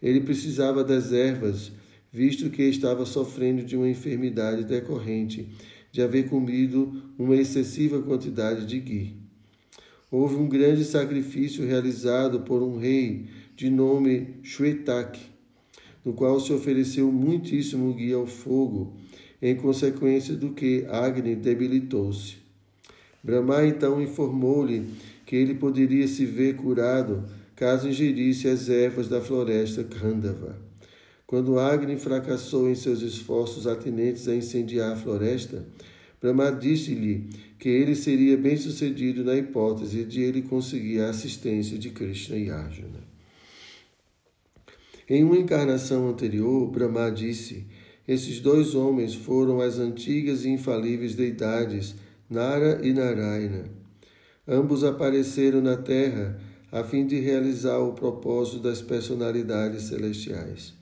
Ele 0.00 0.20
precisava 0.20 0.84
das 0.84 1.12
ervas, 1.12 1.72
visto 2.12 2.48
que 2.48 2.62
estava 2.62 3.04
sofrendo 3.04 3.64
de 3.64 3.76
uma 3.76 3.88
enfermidade 3.88 4.64
decorrente 4.64 5.48
de 5.90 6.00
haver 6.00 6.28
comido 6.28 7.02
uma 7.18 7.34
excessiva 7.34 8.00
quantidade 8.00 8.64
de 8.64 8.78
ghee. 8.78 9.16
Houve 10.08 10.36
um 10.36 10.48
grande 10.48 10.84
sacrifício 10.84 11.66
realizado 11.66 12.40
por 12.40 12.62
um 12.62 12.78
rei 12.78 13.26
de 13.56 13.68
nome 13.68 14.36
Shwetak, 14.44 15.18
no 16.04 16.12
qual 16.12 16.38
se 16.38 16.52
ofereceu 16.52 17.10
muitíssimo 17.10 17.92
ghee 17.92 18.12
ao 18.12 18.26
fogo 18.26 18.94
em 19.40 19.54
consequência 19.54 20.34
do 20.34 20.50
que 20.50 20.86
Agni 20.88 21.36
debilitou-se. 21.36 22.36
Brahma 23.22 23.66
então 23.66 24.00
informou-lhe 24.00 24.86
que 25.24 25.34
ele 25.36 25.54
poderia 25.54 26.06
se 26.06 26.24
ver 26.24 26.56
curado 26.56 27.24
caso 27.54 27.88
ingerisse 27.88 28.48
as 28.48 28.68
ervas 28.68 29.08
da 29.08 29.20
floresta 29.20 29.82
Khandava. 29.82 30.56
Quando 31.26 31.58
Agni 31.58 31.96
fracassou 31.96 32.70
em 32.70 32.74
seus 32.74 33.02
esforços 33.02 33.66
atinentes 33.66 34.28
a 34.28 34.34
incendiar 34.34 34.92
a 34.92 34.96
floresta, 34.96 35.66
Brahma 36.20 36.52
disse-lhe 36.52 37.28
que 37.58 37.68
ele 37.68 37.94
seria 37.94 38.36
bem 38.36 38.56
sucedido 38.56 39.24
na 39.24 39.34
hipótese 39.34 40.04
de 40.04 40.22
ele 40.22 40.42
conseguir 40.42 41.00
a 41.00 41.10
assistência 41.10 41.78
de 41.78 41.90
Krishna 41.90 42.36
e 42.36 42.50
Arjuna. 42.50 43.04
Em 45.08 45.24
uma 45.24 45.36
encarnação 45.36 46.08
anterior, 46.08 46.68
Brahma 46.68 47.10
disse 47.10 47.66
esses 48.08 48.40
dois 48.40 48.74
homens 48.74 49.14
foram 49.14 49.60
as 49.60 49.78
antigas 49.78 50.44
e 50.44 50.50
infalíveis 50.50 51.14
deidades 51.14 51.94
Nara 52.30 52.80
e 52.82 52.92
Narayana. 52.92 53.64
Ambos 54.46 54.84
apareceram 54.84 55.60
na 55.60 55.76
Terra 55.76 56.38
a 56.70 56.84
fim 56.84 57.06
de 57.06 57.18
realizar 57.18 57.78
o 57.78 57.94
propósito 57.94 58.60
das 58.60 58.80
personalidades 58.80 59.84
celestiais. 59.84 60.72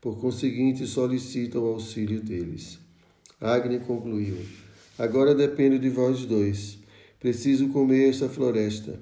Por 0.00 0.18
conseguinte, 0.18 0.86
solicitam 0.86 1.62
o 1.62 1.66
auxílio 1.66 2.20
deles. 2.20 2.78
Agni 3.40 3.78
concluiu: 3.78 4.36
Agora 4.98 5.34
depende 5.34 5.78
de 5.78 5.88
vós 5.88 6.24
dois. 6.24 6.78
Preciso 7.20 7.68
comer 7.68 8.10
esta 8.10 8.28
floresta. 8.28 8.98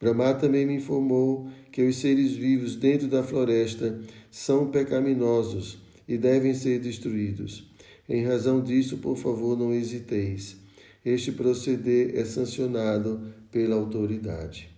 Brahma 0.00 0.32
também 0.34 0.64
me 0.64 0.76
informou 0.76 1.48
que 1.72 1.82
os 1.82 1.96
seres 1.96 2.32
vivos 2.32 2.76
dentro 2.76 3.08
da 3.08 3.22
floresta 3.22 3.98
são 4.30 4.70
pecaminosos 4.70 5.78
e 6.08 6.16
devem 6.16 6.54
ser 6.54 6.80
destruídos. 6.80 7.70
Em 8.08 8.24
razão 8.24 8.62
disso, 8.62 8.96
por 8.96 9.16
favor, 9.16 9.56
não 9.56 9.74
hesiteis. 9.74 10.56
Este 11.04 11.30
proceder 11.30 12.18
é 12.18 12.24
sancionado 12.24 13.20
pela 13.52 13.76
autoridade. 13.76 14.70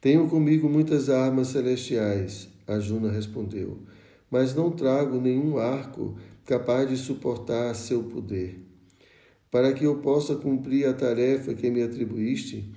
Tenho 0.00 0.28
comigo 0.28 0.68
muitas 0.68 1.08
armas 1.08 1.48
celestiais, 1.48 2.48
Arjuna 2.66 3.10
respondeu, 3.10 3.78
mas 4.30 4.54
não 4.54 4.70
trago 4.70 5.20
nenhum 5.20 5.56
arco 5.56 6.18
capaz 6.44 6.88
de 6.88 6.96
suportar 6.96 7.74
seu 7.74 8.02
poder. 8.02 8.58
Para 9.50 9.72
que 9.72 9.84
eu 9.84 9.98
possa 9.98 10.34
cumprir 10.34 10.86
a 10.86 10.92
tarefa 10.92 11.54
que 11.54 11.70
me 11.70 11.82
atribuíste, 11.82 12.70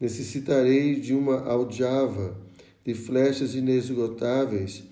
necessitarei 0.00 0.96
de 0.96 1.14
uma 1.14 1.40
aljava, 1.40 2.36
de 2.84 2.92
flechas 2.92 3.54
inesgotáveis 3.54 4.84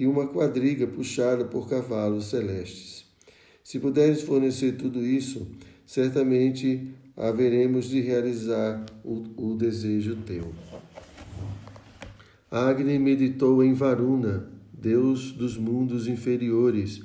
e 0.00 0.06
uma 0.06 0.26
quadriga 0.26 0.86
puxada 0.86 1.44
por 1.44 1.68
cavalos 1.68 2.30
celestes. 2.30 3.04
Se 3.62 3.78
puderes 3.78 4.22
fornecer 4.22 4.72
tudo 4.72 5.04
isso, 5.04 5.46
certamente 5.84 6.88
haveremos 7.14 7.90
de 7.90 8.00
realizar 8.00 8.86
o, 9.04 9.22
o 9.36 9.54
desejo 9.54 10.16
teu. 10.24 10.54
Agni 12.50 12.98
meditou 12.98 13.62
em 13.62 13.74
Varuna, 13.74 14.50
deus 14.72 15.32
dos 15.32 15.58
mundos 15.58 16.08
inferiores, 16.08 17.02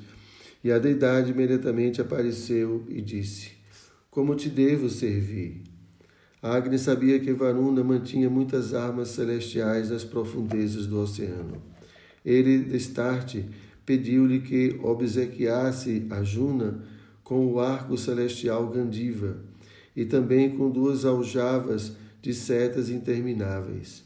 e 0.63 0.71
a 0.71 0.79
deidade 0.79 1.31
imediatamente 1.31 1.99
apareceu 1.99 2.85
e 2.87 3.01
disse: 3.01 3.51
Como 4.09 4.35
te 4.35 4.47
devo 4.47 4.89
servir? 4.89 5.63
Agni 6.41 6.79
sabia 6.79 7.19
que 7.19 7.33
Varuna 7.33 7.83
mantinha 7.83 8.29
muitas 8.29 8.73
armas 8.73 9.09
celestiais 9.09 9.89
nas 9.89 10.05
profundezas 10.05 10.87
do 10.87 10.97
oceano. 10.97 11.75
Ele, 12.25 12.57
destarte, 12.59 13.45
pediu-lhe 13.85 14.39
que 14.39 14.79
obsequiasse 14.81 16.07
a 16.09 16.23
Juna 16.23 16.83
com 17.23 17.45
o 17.45 17.59
arco 17.59 17.97
celestial 17.97 18.67
Gandiva 18.67 19.37
e 19.95 20.05
também 20.05 20.57
com 20.57 20.69
duas 20.69 21.05
aljavas 21.05 21.95
de 22.21 22.33
setas 22.33 22.89
intermináveis. 22.89 24.03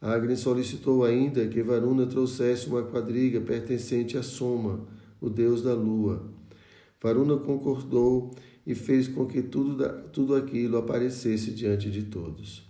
Agni 0.00 0.36
solicitou 0.36 1.04
ainda 1.04 1.46
que 1.46 1.62
Varuna 1.62 2.06
trouxesse 2.06 2.66
uma 2.66 2.82
quadriga 2.82 3.40
pertencente 3.40 4.18
a 4.18 4.22
Soma, 4.22 4.80
o 5.20 5.30
deus 5.30 5.62
da 5.62 5.72
lua. 5.72 6.24
Varuna 7.00 7.36
concordou 7.36 8.32
e 8.66 8.74
fez 8.74 9.06
com 9.06 9.26
que 9.26 9.42
tudo, 9.42 9.84
tudo 10.12 10.34
aquilo 10.34 10.76
aparecesse 10.76 11.52
diante 11.52 11.90
de 11.90 12.02
todos. 12.04 12.68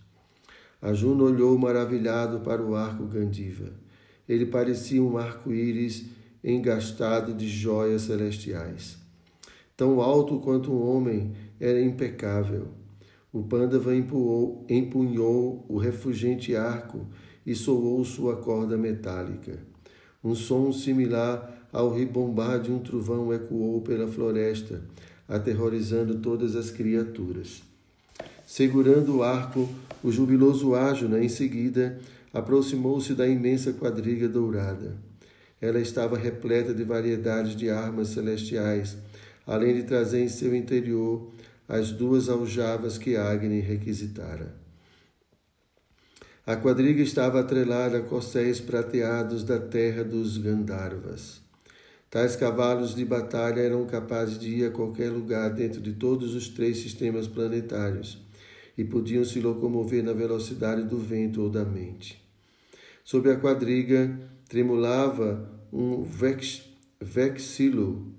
Arjuna 0.81 1.25
olhou 1.25 1.57
maravilhado 1.57 2.41
para 2.41 2.63
o 2.63 2.75
arco 2.75 3.07
Gandiva. 3.07 3.73
Ele 4.29 4.47
parecia 4.47 5.03
um 5.03 5.19
arco-íris 5.19 6.07
engastado 6.43 7.33
de 7.33 7.49
joias 7.49 8.03
celestiais. 8.03 8.97
Tão 9.77 10.01
alto 10.01 10.39
quanto 10.41 10.73
um 10.73 10.83
homem, 10.83 11.33
era 11.59 11.81
impecável. 11.81 12.69
O 13.33 13.43
Pandava 13.43 13.95
empunhou, 13.97 15.65
o 15.69 15.79
refugente 15.79 16.55
arco 16.55 17.07
e 17.47 17.55
soou 17.55 18.05
sua 18.05 18.37
corda 18.37 18.77
metálica. 18.77 19.59
Um 20.23 20.35
som 20.35 20.73
similar 20.73 21.69
ao 21.73 21.93
ribombar 21.93 22.61
de 22.61 22.71
um 22.71 22.79
trovão 22.79 23.33
ecoou 23.33 23.81
pela 23.81 24.07
floresta, 24.07 24.83
aterrorizando 25.27 26.19
todas 26.19 26.55
as 26.55 26.71
criaturas. 26.71 27.63
Segurando 28.47 29.17
o 29.17 29.23
arco, 29.23 29.69
o 30.05 30.13
jubiloso 30.13 30.75
Ájuna, 30.75 31.25
em 31.25 31.29
seguida, 31.29 31.99
aproximou-se 32.33 33.15
da 33.15 33.27
imensa 33.27 33.73
quadriga 33.73 34.29
dourada. 34.29 34.97
Ela 35.61 35.81
estava 35.81 36.17
repleta 36.17 36.75
de 36.75 36.83
variedades 36.83 37.55
de 37.55 37.71
armas 37.71 38.09
celestiais, 38.09 38.97
além 39.47 39.75
de 39.75 39.83
trazer 39.85 40.23
em 40.23 40.29
seu 40.29 40.55
interior 40.55 41.31
as 41.69 41.93
duas 41.93 42.29
aljavas 42.29 42.99
que 42.99 43.17
Agni 43.17 43.61
requisitara. 43.61 44.55
A 46.45 46.57
quadriga 46.57 47.01
estava 47.01 47.39
atrelada 47.39 47.99
a 47.99 48.03
corcéis 48.03 48.61
prateados 48.61 49.45
da 49.45 49.61
terra 49.61 50.03
dos 50.03 50.39
Gandharvas. 50.39 51.41
Tais 52.11 52.35
cavalos 52.35 52.95
de 52.95 53.05
batalha 53.05 53.61
eram 53.61 53.87
capazes 53.87 54.39
de 54.39 54.49
ir 54.49 54.67
a 54.67 54.71
qualquer 54.71 55.11
lugar 55.11 55.51
dentro 55.51 55.81
de 55.81 55.93
todos 55.93 56.35
os 56.35 56.49
três 56.49 56.79
sistemas 56.79 57.29
planetários 57.29 58.19
e 58.77 58.85
podiam 58.85 59.25
se 59.25 59.41
locomover 59.41 60.03
na 60.03 60.13
velocidade 60.13 60.83
do 60.83 60.99
vento 60.99 61.41
ou 61.43 61.49
da 61.49 61.65
mente. 61.65 62.22
Sob 63.05 63.29
a 63.31 63.37
quadriga 63.37 64.19
tremulava 64.49 65.51
um 65.73 66.03
vex, 66.03 66.63
vexilo 67.01 68.13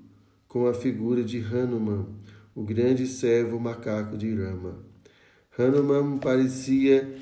com 0.47 0.67
a 0.67 0.73
figura 0.73 1.23
de 1.23 1.39
Hanuman, 1.39 2.05
o 2.53 2.63
grande 2.63 3.07
servo 3.07 3.59
macaco 3.59 4.17
de 4.17 4.33
Rama. 4.35 4.83
Hanuman 5.57 6.17
parecia 6.17 7.15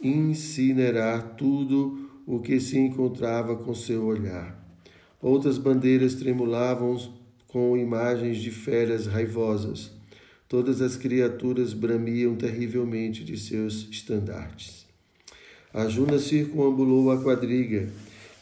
incinerar 0.00 1.36
tudo 1.36 2.10
o 2.26 2.40
que 2.40 2.60
se 2.60 2.78
encontrava 2.78 3.56
com 3.56 3.74
seu 3.74 4.04
olhar. 4.04 4.62
Outras 5.20 5.58
bandeiras 5.58 6.14
tremulavam 6.14 6.96
com 7.46 7.76
imagens 7.76 8.38
de 8.38 8.50
feras 8.50 9.06
raivosas. 9.06 9.90
Todas 10.48 10.82
as 10.82 10.96
criaturas 10.96 11.72
bramiam 11.72 12.36
terrivelmente 12.36 13.24
de 13.24 13.36
seus 13.36 13.88
estandartes. 13.90 14.85
A 15.76 15.88
Juna 15.88 16.18
circunambulou 16.18 17.10
a 17.10 17.22
quadriga 17.22 17.90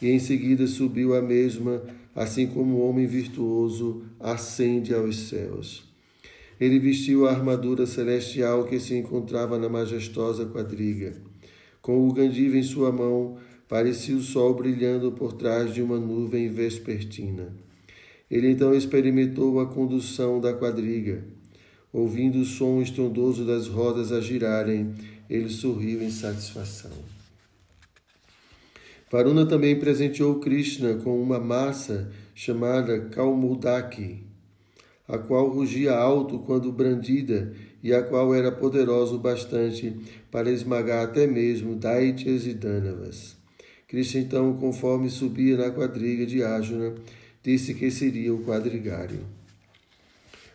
e 0.01 0.09
em 0.09 0.19
seguida 0.19 0.65
subiu 0.67 1.13
a 1.13 1.21
mesma, 1.21 1.83
assim 2.15 2.47
como 2.47 2.77
o 2.77 2.89
homem 2.89 3.05
virtuoso 3.05 4.03
ascende 4.21 4.93
aos 4.93 5.27
céus. 5.27 5.83
Ele 6.57 6.79
vestiu 6.79 7.27
a 7.27 7.31
armadura 7.31 7.85
celestial 7.85 8.63
que 8.63 8.79
se 8.79 8.95
encontrava 8.95 9.59
na 9.59 9.67
majestosa 9.67 10.45
quadriga. 10.45 11.11
Com 11.81 12.07
o 12.07 12.13
gandiva 12.13 12.55
em 12.55 12.63
sua 12.63 12.89
mão, 12.89 13.37
parecia 13.67 14.15
o 14.15 14.21
sol 14.21 14.53
brilhando 14.53 15.11
por 15.11 15.33
trás 15.33 15.73
de 15.73 15.81
uma 15.81 15.99
nuvem 15.99 16.47
vespertina. 16.47 17.53
Ele 18.31 18.49
então 18.49 18.73
experimentou 18.73 19.59
a 19.59 19.65
condução 19.65 20.39
da 20.39 20.53
quadriga. 20.53 21.21
Ouvindo 21.91 22.39
o 22.39 22.45
som 22.45 22.81
estrondoso 22.81 23.43
das 23.43 23.67
rodas 23.67 24.13
a 24.13 24.21
girarem, 24.21 24.93
ele 25.29 25.49
sorriu 25.49 26.01
em 26.01 26.09
satisfação. 26.09 27.14
Varuna 29.11 29.45
também 29.45 29.79
presenteou 29.79 30.39
Krishna 30.39 30.95
com 30.95 31.21
uma 31.21 31.39
massa 31.39 32.11
chamada 32.33 33.01
Kaumudaki, 33.01 34.23
a 35.07 35.17
qual 35.19 35.47
rugia 35.47 35.93
alto 35.93 36.39
quando 36.39 36.71
brandida 36.71 37.53
e 37.83 37.93
a 37.93 38.01
qual 38.01 38.33
era 38.33 38.51
poderosa 38.51 39.13
o 39.13 39.19
bastante 39.19 39.95
para 40.31 40.49
esmagar 40.49 41.03
até 41.03 41.27
mesmo 41.27 41.75
Daityas 41.75 42.47
e 42.47 42.53
Danavas. 42.55 43.37
Krishna, 43.87 44.21
então, 44.21 44.57
conforme 44.57 45.07
subia 45.09 45.55
na 45.55 45.69
quadriga 45.69 46.25
de 46.25 46.43
Arjuna, 46.43 46.95
disse 47.43 47.75
que 47.75 47.91
seria 47.91 48.33
o 48.33 48.43
quadrigário. 48.43 49.19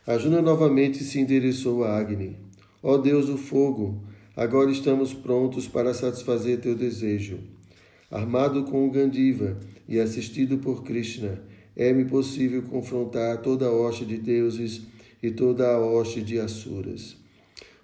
Arjuna 0.04 0.42
novamente 0.42 1.04
se 1.04 1.20
endereçou 1.20 1.84
a 1.84 1.96
Agni. 1.96 2.36
Ó 2.82 2.98
Deus 2.98 3.26
do 3.26 3.38
fogo, 3.38 4.02
agora 4.34 4.72
estamos 4.72 5.14
prontos 5.14 5.68
para 5.68 5.94
satisfazer 5.94 6.60
teu 6.60 6.74
desejo. 6.74 7.38
Armado 8.10 8.64
com 8.64 8.88
o 8.88 8.90
Gandiva 8.90 9.56
e 9.88 10.00
assistido 10.00 10.58
por 10.58 10.82
Krishna, 10.82 11.40
é-me 11.76 12.04
possível 12.04 12.62
confrontar 12.62 13.40
toda 13.40 13.66
a 13.66 13.70
hoste 13.70 14.04
de 14.04 14.18
deuses 14.18 14.82
e 15.22 15.30
toda 15.30 15.70
a 15.70 15.78
hoste 15.78 16.20
de 16.20 16.40
Asuras. 16.40 17.16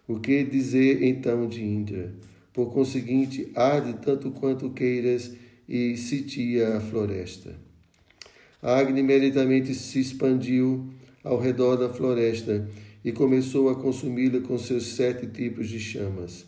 O 0.08 0.18
que 0.18 0.42
dizer 0.42 1.02
então 1.04 1.46
de 1.46 1.62
Indra? 1.62 2.12
Por 2.52 2.72
conseguinte, 2.72 3.52
arde 3.54 3.94
tanto 4.04 4.32
quanto 4.32 4.70
queiras 4.70 5.32
e 5.68 5.96
sitia 5.96 6.76
a 6.76 6.80
floresta. 6.80 7.54
Agni 8.60 9.00
imediatamente 9.00 9.74
se 9.74 10.00
expandiu 10.00 10.88
ao 11.22 11.38
redor 11.38 11.76
da 11.76 11.88
floresta 11.88 12.68
e 13.04 13.12
começou 13.12 13.68
a 13.68 13.76
consumi-la 13.76 14.40
com 14.40 14.58
seus 14.58 14.86
sete 14.94 15.26
tipos 15.26 15.68
de 15.68 15.78
chamas. 15.78 16.46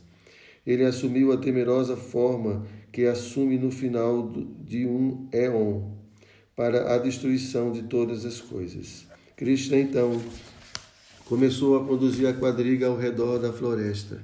Ele 0.67 0.85
assumiu 0.85 1.33
a 1.33 1.37
temerosa 1.37 1.97
forma 1.97 2.67
que 2.93 3.07
assume 3.07 3.59
no 3.59 3.71
final 3.71 4.33
de 4.65 4.87
um 4.87 5.29
éon 5.33 5.83
para 6.57 6.95
a 6.95 6.99
destruição 6.99 7.71
de 7.71 7.83
todas 7.83 8.25
as 8.25 8.41
coisas. 8.41 9.07
Krishna 9.37 9.79
então 9.79 10.21
começou 11.27 11.77
a 11.77 11.85
conduzir 11.85 12.27
a 12.27 12.33
quadriga 12.33 12.87
ao 12.87 12.97
redor 12.97 13.39
da 13.39 13.53
floresta. 13.53 14.21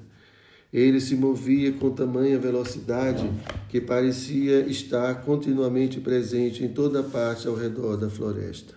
Ele 0.72 1.00
se 1.00 1.14
movia 1.14 1.72
com 1.72 1.90
tamanha 1.90 2.36
velocidade 2.36 3.30
que 3.68 3.80
parecia 3.80 4.60
estar 4.60 5.22
continuamente 5.22 6.00
presente 6.00 6.64
em 6.64 6.68
toda 6.68 7.00
parte 7.04 7.46
ao 7.46 7.54
redor 7.54 7.96
da 7.96 8.10
floresta. 8.10 8.74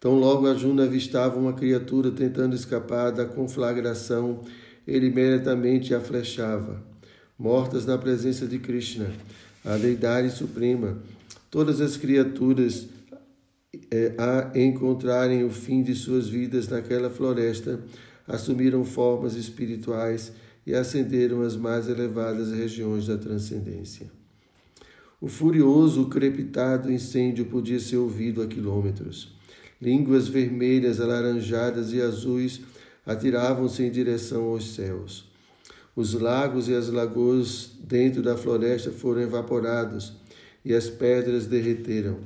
Tão 0.00 0.14
logo 0.14 0.46
Arjuna 0.46 0.84
avistava 0.84 1.38
uma 1.38 1.52
criatura 1.52 2.10
tentando 2.10 2.56
escapar 2.56 3.10
da 3.10 3.26
conflagração, 3.26 4.40
ele 4.86 5.08
imediatamente 5.08 5.94
a 5.94 6.00
flechava. 6.00 6.82
Mortas 7.38 7.84
na 7.84 7.98
presença 7.98 8.46
de 8.46 8.60
Krishna, 8.60 9.12
a 9.64 9.76
deidade 9.76 10.30
suprema, 10.30 10.98
todas 11.50 11.80
as 11.80 11.96
criaturas 11.96 12.86
é, 13.90 14.14
a 14.16 14.56
encontrarem 14.56 15.42
o 15.42 15.50
fim 15.50 15.82
de 15.82 15.96
suas 15.96 16.28
vidas 16.28 16.68
naquela 16.68 17.10
floresta, 17.10 17.80
assumiram 18.26 18.84
formas 18.84 19.34
espirituais 19.34 20.32
e 20.64 20.74
ascenderam 20.74 21.42
às 21.42 21.56
mais 21.56 21.88
elevadas 21.88 22.52
regiões 22.52 23.08
da 23.08 23.18
transcendência. 23.18 24.10
O 25.20 25.26
furioso, 25.26 26.06
crepitado 26.08 26.92
incêndio 26.92 27.46
podia 27.46 27.80
ser 27.80 27.96
ouvido 27.96 28.42
a 28.42 28.46
quilômetros. 28.46 29.34
Línguas 29.82 30.28
vermelhas, 30.28 31.00
alaranjadas 31.00 31.92
e 31.92 32.00
azuis 32.00 32.60
atiravam-se 33.04 33.82
em 33.82 33.90
direção 33.90 34.44
aos 34.44 34.74
céus. 34.74 35.33
Os 35.96 36.12
lagos 36.14 36.68
e 36.68 36.74
as 36.74 36.88
lagoas 36.88 37.70
dentro 37.80 38.20
da 38.20 38.36
floresta 38.36 38.90
foram 38.90 39.22
evaporados 39.22 40.12
e 40.64 40.74
as 40.74 40.90
pedras 40.90 41.46
derreteram. 41.46 42.18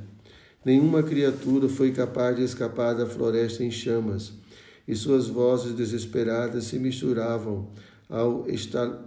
Nenhuma 0.65 1.03
criatura 1.03 1.69
foi 1.69 1.93
capaz 1.93 2.37
de 2.37 2.45
escapar 2.45 2.95
da 2.95 3.07
floresta 3.07 3.63
em 3.63 3.71
chamas, 3.71 4.33
e 4.87 4.97
suas 4.97 5.29
vozes 5.29 5.75
desesperadas 5.75 6.65
se 6.65 6.79
misturavam 6.79 7.69
ao 8.09 8.47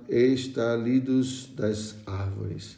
estalidos 0.10 1.50
das 1.56 1.96
árvores. 2.06 2.78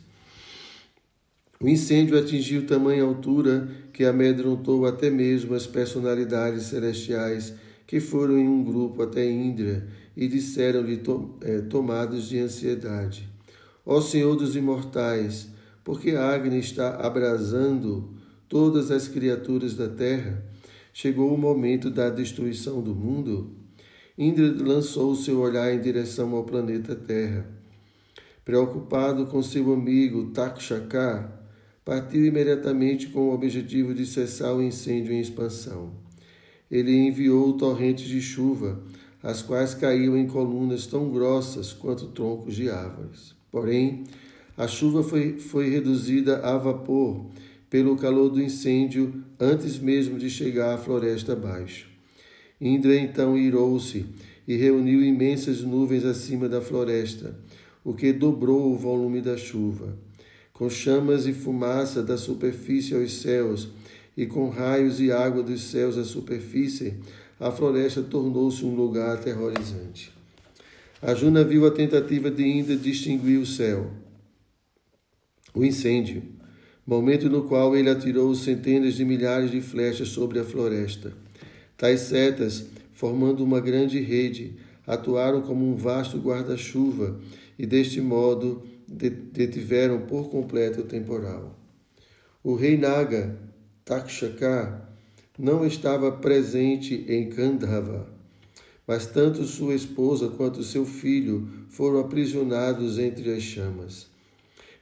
O 1.60 1.68
incêndio 1.68 2.18
atingiu 2.18 2.66
tamanha 2.66 3.04
altura 3.04 3.68
que 3.92 4.06
amedrontou 4.06 4.86
até 4.86 5.10
mesmo 5.10 5.54
as 5.54 5.68
personalidades 5.68 6.64
celestiais 6.64 7.54
que 7.86 8.00
foram 8.00 8.38
em 8.38 8.48
um 8.48 8.64
grupo 8.64 9.02
até 9.04 9.30
Indra 9.30 9.86
e 10.16 10.28
disseram-lhe, 10.28 11.02
é, 11.42 11.62
tomados 11.62 12.28
de 12.28 12.40
ansiedade: 12.40 13.30
Ó 13.86 14.00
Senhor 14.02 14.36
dos 14.36 14.56
imortais, 14.56 15.48
porque 15.84 16.12
Agni 16.12 16.60
está 16.60 16.96
abrasando 16.98 18.14
todas 18.48 18.92
as 18.92 19.08
criaturas 19.08 19.76
da 19.76 19.90
terra. 19.90 20.44
Chegou 20.94 21.34
o 21.34 21.38
momento 21.38 21.90
da 21.90 22.10
destruição 22.10 22.82
do 22.82 22.94
mundo. 22.94 23.52
Indra 24.16 24.54
lançou 24.64 25.16
seu 25.16 25.40
olhar 25.40 25.74
em 25.74 25.82
direção 25.82 26.36
ao 26.36 26.44
planeta 26.44 26.96
Terra. 26.96 27.48
Preocupado 28.46 29.26
com 29.26 29.42
seu 29.42 29.74
amigo 29.74 30.30
Takshaka, 30.32 31.32
partiu 31.84 32.24
imediatamente 32.24 33.08
com 33.08 33.30
o 33.30 33.34
objetivo 33.34 33.94
de 33.94 34.06
cessar 34.06 34.54
o 34.54 34.62
incêndio 34.62 35.14
em 35.14 35.20
expansão. 35.20 35.94
Ele 36.70 36.96
enviou 36.96 37.54
torrentes 37.54 38.06
de 38.06 38.22
chuva, 38.22 38.84
as 39.24 39.42
quais 39.42 39.74
caíam 39.74 40.18
em 40.18 40.28
colunas 40.28 40.86
tão 40.86 41.10
grossas 41.10 41.72
quanto 41.72 42.08
troncos 42.08 42.56
de 42.56 42.70
árvores. 42.70 43.34
Porém, 43.50 44.04
a 44.58 44.68
chuva 44.68 45.02
foi, 45.02 45.40
foi 45.40 45.70
reduzida 45.70 46.40
a 46.40 46.58
vapor 46.58 47.26
pelo 47.70 47.96
calor 47.96 48.30
do 48.30 48.42
incêndio 48.42 49.24
antes 49.40 49.80
mesmo 49.80 50.20
de 50.20 50.30
chegar 50.30 50.76
à 50.76 50.78
floresta 50.78 51.34
abaixo. 51.34 51.88
Indra 52.60 52.96
então 52.96 53.38
irou-se 53.38 54.06
e 54.48 54.56
reuniu 54.56 55.02
imensas 55.02 55.62
nuvens 55.62 56.04
acima 56.04 56.50
da 56.50 56.62
floresta, 56.62 57.36
o 57.84 57.94
que 57.94 58.12
dobrou 58.12 58.72
o 58.72 58.78
volume 58.78 59.22
da 59.22 59.38
chuva. 59.38 59.98
Com 60.52 60.70
chamas 60.70 61.26
e 61.26 61.34
fumaça 61.34 62.04
da 62.04 62.18
superfície 62.18 62.94
aos 62.94 63.22
céus, 63.22 63.70
e 64.16 64.28
com 64.28 64.50
raios 64.50 65.00
e 65.00 65.12
água 65.12 65.42
dos 65.42 65.64
céus 65.64 65.98
à 65.98 66.04
superfície, 66.04 66.94
a 67.44 67.52
floresta 67.52 68.02
tornou-se 68.02 68.64
um 68.64 68.74
lugar 68.74 69.16
aterrorizante. 69.16 70.14
A 71.02 71.14
Juna 71.14 71.44
viu 71.44 71.68
a 71.68 71.72
tentativa 71.72 72.32
de 72.32 72.42
Indra 72.42 72.78
distinguir 72.78 73.38
o 73.38 73.46
céu. 73.46 73.92
O 75.54 75.66
incêndio, 75.66 76.24
momento 76.88 77.30
no 77.30 77.44
qual 77.44 77.76
ele 77.76 77.90
atirou 77.90 78.34
centenas 78.34 78.94
de 78.94 79.04
milhares 79.04 79.52
de 79.52 79.60
flechas 79.60 80.08
sobre 80.08 80.40
a 80.40 80.46
floresta. 80.46 81.12
Tais 81.76 82.00
setas, 82.00 82.66
formando 82.94 83.44
uma 83.44 83.60
grande 83.60 84.00
rede, 84.00 84.56
atuaram 84.88 85.42
como 85.42 85.70
um 85.70 85.76
vasto 85.76 86.18
guarda-chuva 86.20 87.20
e, 87.60 87.66
deste 87.66 88.00
modo, 88.00 88.64
detiveram 88.88 90.00
por 90.06 90.30
completo 90.30 90.80
o 90.80 90.86
temporal. 90.86 91.60
O 92.42 92.56
rei 92.56 92.78
Naga, 92.78 93.38
Takshaka, 93.84 94.93
não 95.38 95.66
estava 95.66 96.12
presente 96.12 97.06
em 97.08 97.28
Kandhava, 97.28 98.08
mas 98.86 99.08
tanto 99.08 99.44
sua 99.46 99.74
esposa 99.74 100.30
quanto 100.30 100.64
seu 100.64 100.86
filho 100.86 101.48
foram 101.70 102.00
aprisionados 102.00 103.00
entre 103.00 103.34
as 103.34 103.42
chamas. 103.42 104.08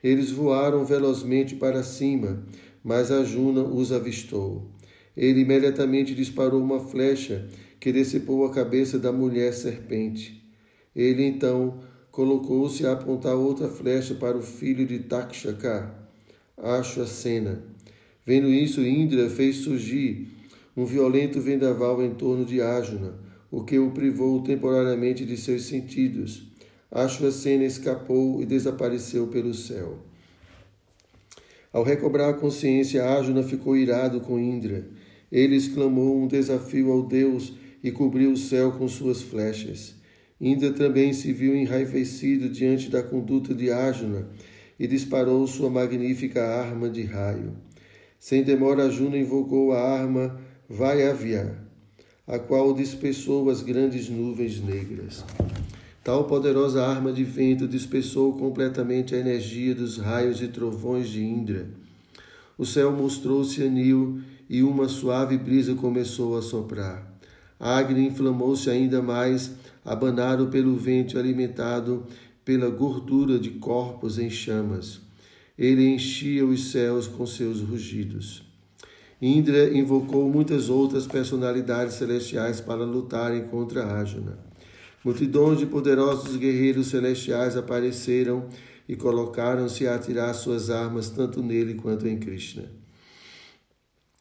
Eles 0.03 0.29
voaram 0.29 0.83
velozmente 0.83 1.55
para 1.55 1.83
cima, 1.83 2.43
mas 2.83 3.11
a 3.11 3.23
Juna 3.23 3.61
os 3.61 3.91
avistou. 3.91 4.67
Ele 5.15 5.41
imediatamente 5.41 6.13
disparou 6.13 6.61
uma 6.61 6.79
flecha 6.79 7.47
que 7.79 7.91
decepou 7.91 8.45
a 8.45 8.51
cabeça 8.51 8.99
da 8.99 9.11
mulher 9.11 9.53
serpente. 9.53 10.43
Ele 10.93 11.23
então 11.23 11.79
colocou-se 12.11 12.85
a 12.85 12.93
apontar 12.93 13.35
outra 13.35 13.69
flecha 13.69 14.15
para 14.15 14.37
o 14.37 14.41
filho 14.41 14.85
de 14.85 14.99
Takshaka. 14.99 15.95
Acho 16.57 17.01
a 17.01 17.07
cena. 17.07 17.63
Vendo 18.25 18.49
isso, 18.49 18.81
Indra 18.81 19.29
fez 19.29 19.57
surgir 19.57 20.40
um 20.75 20.85
violento 20.85 21.39
vendaval 21.41 22.03
em 22.03 22.13
torno 22.13 22.45
de 22.45 22.61
Ajuna, 22.61 23.15
o 23.49 23.63
que 23.63 23.77
o 23.77 23.91
privou 23.91 24.41
temporariamente 24.41 25.25
de 25.25 25.35
seus 25.37 25.63
sentidos 25.63 26.51
Ashwasena 26.91 27.63
escapou 27.63 28.41
e 28.41 28.45
desapareceu 28.45 29.27
pelo 29.27 29.53
céu. 29.53 29.97
Ao 31.71 31.83
recobrar 31.83 32.31
a 32.31 32.33
consciência, 32.33 33.05
Arjuna 33.05 33.43
ficou 33.43 33.77
irado 33.77 34.19
com 34.19 34.37
Indra. 34.37 34.85
Ele 35.31 35.55
exclamou 35.55 36.21
um 36.21 36.27
desafio 36.27 36.91
ao 36.91 37.01
Deus 37.01 37.53
e 37.81 37.91
cobriu 37.91 38.33
o 38.33 38.37
céu 38.37 38.73
com 38.73 38.89
suas 38.89 39.21
flechas. 39.21 39.95
Indra 40.39 40.73
também 40.73 41.13
se 41.13 41.31
viu 41.31 41.55
enraivecido 41.55 42.49
diante 42.49 42.89
da 42.89 43.01
conduta 43.01 43.55
de 43.55 43.71
Arjuna 43.71 44.27
e 44.77 44.85
disparou 44.85 45.47
sua 45.47 45.69
magnífica 45.69 46.45
arma 46.45 46.89
de 46.89 47.03
raio. 47.03 47.55
Sem 48.19 48.43
demora, 48.43 48.83
Arjuna 48.83 49.17
invocou 49.17 49.71
a 49.71 49.79
arma 49.79 50.41
Vayavya, 50.73 51.53
a 52.25 52.39
qual 52.39 52.73
dispersou 52.73 53.49
as 53.49 53.61
grandes 53.61 54.07
nuvens 54.07 54.61
negras. 54.61 55.25
Tal 56.01 56.23
poderosa 56.23 56.85
arma 56.85 57.11
de 57.11 57.25
vento 57.25 57.67
dispersou 57.67 58.37
completamente 58.37 59.13
a 59.13 59.17
energia 59.17 59.75
dos 59.75 59.97
raios 59.97 60.41
e 60.41 60.47
trovões 60.47 61.09
de 61.09 61.21
Indra. 61.21 61.67
O 62.57 62.65
céu 62.65 62.89
mostrou-se 62.89 63.61
anil 63.61 64.21
e 64.49 64.63
uma 64.63 64.87
suave 64.87 65.37
brisa 65.37 65.75
começou 65.75 66.37
a 66.37 66.41
soprar. 66.41 67.19
Agni 67.59 68.07
inflamou-se 68.07 68.69
ainda 68.69 69.01
mais, 69.01 69.51
abanado 69.83 70.47
pelo 70.47 70.77
vento 70.77 71.19
alimentado 71.19 72.05
pela 72.45 72.69
gordura 72.69 73.37
de 73.37 73.49
corpos 73.49 74.17
em 74.17 74.29
chamas. 74.29 75.01
Ele 75.57 75.85
enchia 75.85 76.45
os 76.45 76.71
céus 76.71 77.07
com 77.07 77.25
seus 77.25 77.59
rugidos. 77.59 78.49
Indra 79.21 79.69
invocou 79.77 80.27
muitas 80.27 80.67
outras 80.67 81.05
personalidades 81.05 81.93
celestiais 81.93 82.59
para 82.59 82.83
lutarem 82.83 83.43
contra 83.43 83.85
Arjuna. 83.85 84.39
Multidões 85.05 85.59
de 85.59 85.67
poderosos 85.67 86.35
guerreiros 86.37 86.87
celestiais 86.87 87.55
apareceram 87.55 88.47
e 88.89 88.95
colocaram-se 88.95 89.87
a 89.87 89.93
atirar 89.93 90.33
suas 90.33 90.71
armas 90.71 91.09
tanto 91.09 91.43
nele 91.43 91.75
quanto 91.75 92.07
em 92.07 92.17
Krishna. 92.17 92.71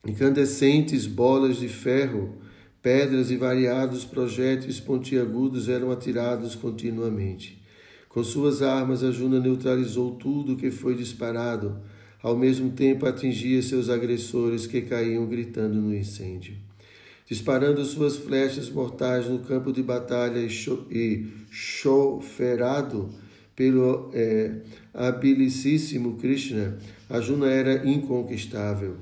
Incandescentes 0.06 1.06
bolas 1.06 1.56
de 1.56 1.68
ferro, 1.68 2.38
pedras 2.82 3.30
e 3.30 3.36
variados 3.36 4.04
projéteis 4.04 4.80
pontiagudos 4.80 5.68
eram 5.68 5.90
atirados 5.90 6.54
continuamente. 6.54 7.62
Com 8.08 8.22
suas 8.22 8.60
armas, 8.60 9.02
a 9.02 9.10
Juna 9.10 9.38
neutralizou 9.38 10.12
tudo 10.16 10.56
que 10.56 10.70
foi 10.70 10.94
disparado, 10.94 11.80
ao 12.22 12.36
mesmo 12.36 12.70
tempo 12.70 13.06
atingia 13.06 13.62
seus 13.62 13.88
agressores 13.88 14.66
que 14.66 14.82
caíam 14.82 15.26
gritando 15.26 15.74
no 15.74 15.94
incêndio 15.94 16.54
disparando 17.30 17.84
suas 17.84 18.16
flechas 18.16 18.68
mortais 18.68 19.28
no 19.28 19.38
campo 19.38 19.72
de 19.72 19.84
batalha 19.84 20.40
e 20.40 21.28
choferado 21.48 23.08
pelo 23.54 24.10
é, 24.12 24.56
habilicíssimo 24.92 26.16
Krishna, 26.16 26.76
Arjuna 27.08 27.46
era 27.46 27.88
inconquistável. 27.88 28.96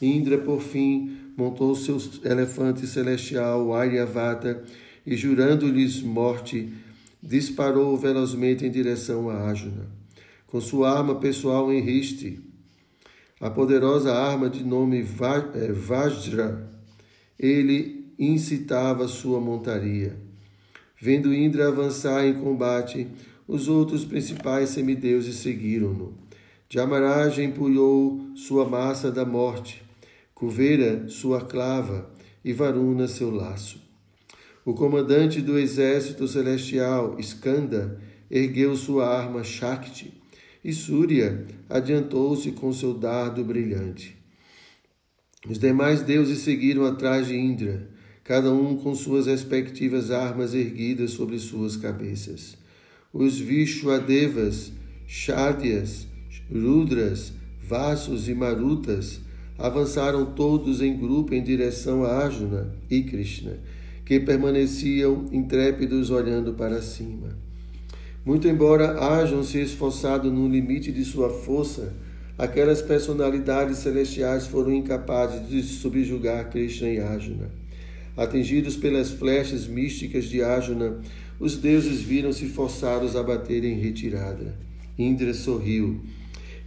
Indra, 0.00 0.38
por 0.38 0.62
fim, 0.62 1.18
montou 1.36 1.74
seu 1.74 2.00
elefante 2.24 2.86
celestial, 2.86 3.74
Aryavata, 3.74 4.64
e 5.04 5.14
jurando-lhes 5.14 6.00
morte, 6.00 6.72
disparou 7.22 7.94
velozmente 7.98 8.64
em 8.64 8.70
direção 8.70 9.28
a 9.28 9.34
Arjuna. 9.34 9.86
Com 10.46 10.62
sua 10.62 10.96
arma 10.96 11.16
pessoal 11.16 11.70
em 11.70 11.80
riste, 11.82 12.40
a 13.40 13.50
poderosa 13.50 14.14
arma 14.14 14.48
de 14.48 14.64
nome 14.64 14.98
é, 15.54 15.72
Vajra, 15.72 16.70
ele 17.38 18.12
incitava 18.18 19.06
sua 19.06 19.40
montaria. 19.40 20.16
Vendo 20.98 21.34
Indra 21.34 21.68
avançar 21.68 22.26
em 22.26 22.34
combate, 22.34 23.06
os 23.46 23.68
outros 23.68 24.04
principais 24.04 24.70
semideuses 24.70 25.36
seguiram-no. 25.36 26.14
Jamaraj 26.68 27.38
empunhou 27.38 28.20
sua 28.34 28.64
massa 28.64 29.12
da 29.12 29.24
morte, 29.24 29.84
Kuvera 30.34 31.08
sua 31.08 31.42
clava 31.42 32.10
e 32.44 32.52
Varuna 32.52 33.06
seu 33.06 33.30
laço. 33.30 33.80
O 34.64 34.74
comandante 34.74 35.40
do 35.40 35.58
exército 35.58 36.26
celestial, 36.26 37.16
Skanda, 37.20 38.00
ergueu 38.30 38.74
sua 38.74 39.06
arma 39.06 39.44
Shakti, 39.44 40.15
e 40.66 40.72
Surya 40.72 41.46
adiantou-se 41.70 42.50
com 42.50 42.72
seu 42.72 42.92
dardo 42.92 43.44
brilhante. 43.44 44.16
Os 45.48 45.60
demais 45.60 46.02
deuses 46.02 46.40
seguiram 46.40 46.84
atrás 46.84 47.28
de 47.28 47.36
Indra, 47.36 47.88
cada 48.24 48.52
um 48.52 48.76
com 48.76 48.92
suas 48.92 49.26
respectivas 49.26 50.10
armas 50.10 50.54
erguidas 50.54 51.12
sobre 51.12 51.38
suas 51.38 51.76
cabeças. 51.76 52.58
Os 53.12 53.38
Vishwadevas, 53.38 54.72
Shadyas, 55.06 56.08
Rudras, 56.52 57.32
Vassos 57.62 58.28
e 58.28 58.34
Marutas 58.34 59.20
avançaram 59.56 60.34
todos 60.34 60.82
em 60.82 60.98
grupo 60.98 61.32
em 61.32 61.44
direção 61.44 62.02
a 62.02 62.24
Arjuna 62.24 62.74
e 62.90 63.04
Krishna, 63.04 63.56
que 64.04 64.18
permaneciam 64.18 65.26
intrépidos 65.30 66.10
olhando 66.10 66.54
para 66.54 66.82
cima. 66.82 67.38
Muito 68.26 68.48
embora 68.48 68.98
hajam 68.98 69.44
se 69.44 69.62
esforçado 69.62 70.32
no 70.32 70.48
limite 70.48 70.90
de 70.90 71.04
sua 71.04 71.30
força, 71.30 71.94
aquelas 72.36 72.82
personalidades 72.82 73.78
celestiais 73.78 74.48
foram 74.48 74.74
incapazes 74.74 75.48
de 75.48 75.62
subjugar 75.62 76.50
Krishna 76.50 76.88
e 76.88 76.98
Arjuna. 76.98 77.48
Atingidos 78.16 78.76
pelas 78.76 79.12
flechas 79.12 79.68
místicas 79.68 80.24
de 80.24 80.42
Arjuna, 80.42 80.98
os 81.38 81.56
deuses 81.56 82.00
viram-se 82.00 82.46
forçados 82.46 83.14
a 83.14 83.22
bater 83.22 83.62
em 83.62 83.78
retirada. 83.78 84.56
Indra 84.98 85.32
sorriu. 85.32 86.00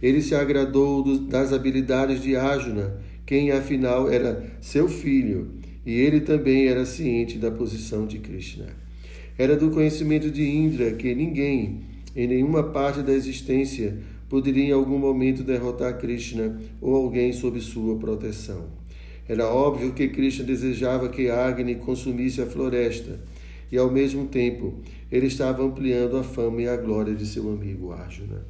Ele 0.00 0.22
se 0.22 0.34
agradou 0.34 1.18
das 1.18 1.52
habilidades 1.52 2.22
de 2.22 2.36
Ajuna, 2.36 2.96
quem 3.26 3.50
afinal 3.50 4.10
era 4.10 4.50
seu 4.62 4.88
filho, 4.88 5.50
e 5.84 5.92
ele 5.92 6.20
também 6.20 6.68
era 6.68 6.86
ciente 6.86 7.36
da 7.36 7.50
posição 7.50 8.06
de 8.06 8.18
Krishna. 8.18 8.68
Era 9.40 9.56
do 9.56 9.70
conhecimento 9.70 10.30
de 10.30 10.46
Indra 10.46 10.92
que 10.92 11.14
ninguém, 11.14 11.80
em 12.14 12.26
nenhuma 12.26 12.62
parte 12.62 13.00
da 13.00 13.14
existência, 13.14 13.96
poderia 14.28 14.64
em 14.64 14.72
algum 14.72 14.98
momento 14.98 15.42
derrotar 15.42 15.96
Krishna 15.96 16.60
ou 16.78 16.94
alguém 16.94 17.32
sob 17.32 17.58
sua 17.58 17.96
proteção. 17.96 18.66
Era 19.26 19.48
óbvio 19.48 19.94
que 19.94 20.08
Krishna 20.08 20.44
desejava 20.44 21.08
que 21.08 21.30
Agni 21.30 21.76
consumisse 21.76 22.42
a 22.42 22.44
floresta, 22.44 23.18
e 23.72 23.78
ao 23.78 23.90
mesmo 23.90 24.26
tempo 24.26 24.74
ele 25.10 25.28
estava 25.28 25.64
ampliando 25.64 26.18
a 26.18 26.22
fama 26.22 26.60
e 26.60 26.68
a 26.68 26.76
glória 26.76 27.14
de 27.14 27.24
seu 27.24 27.50
amigo 27.50 27.92
Arjuna. 27.92 28.44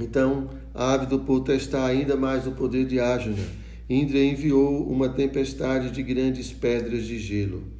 Então, 0.00 0.50
ávido 0.74 1.20
por 1.20 1.44
testar 1.44 1.86
ainda 1.86 2.16
mais 2.16 2.44
o 2.44 2.50
poder 2.50 2.86
de 2.86 2.98
Arjuna, 2.98 3.46
Indra 3.88 4.18
enviou 4.18 4.84
uma 4.90 5.10
tempestade 5.10 5.92
de 5.92 6.02
grandes 6.02 6.52
pedras 6.52 7.04
de 7.04 7.20
gelo. 7.20 7.73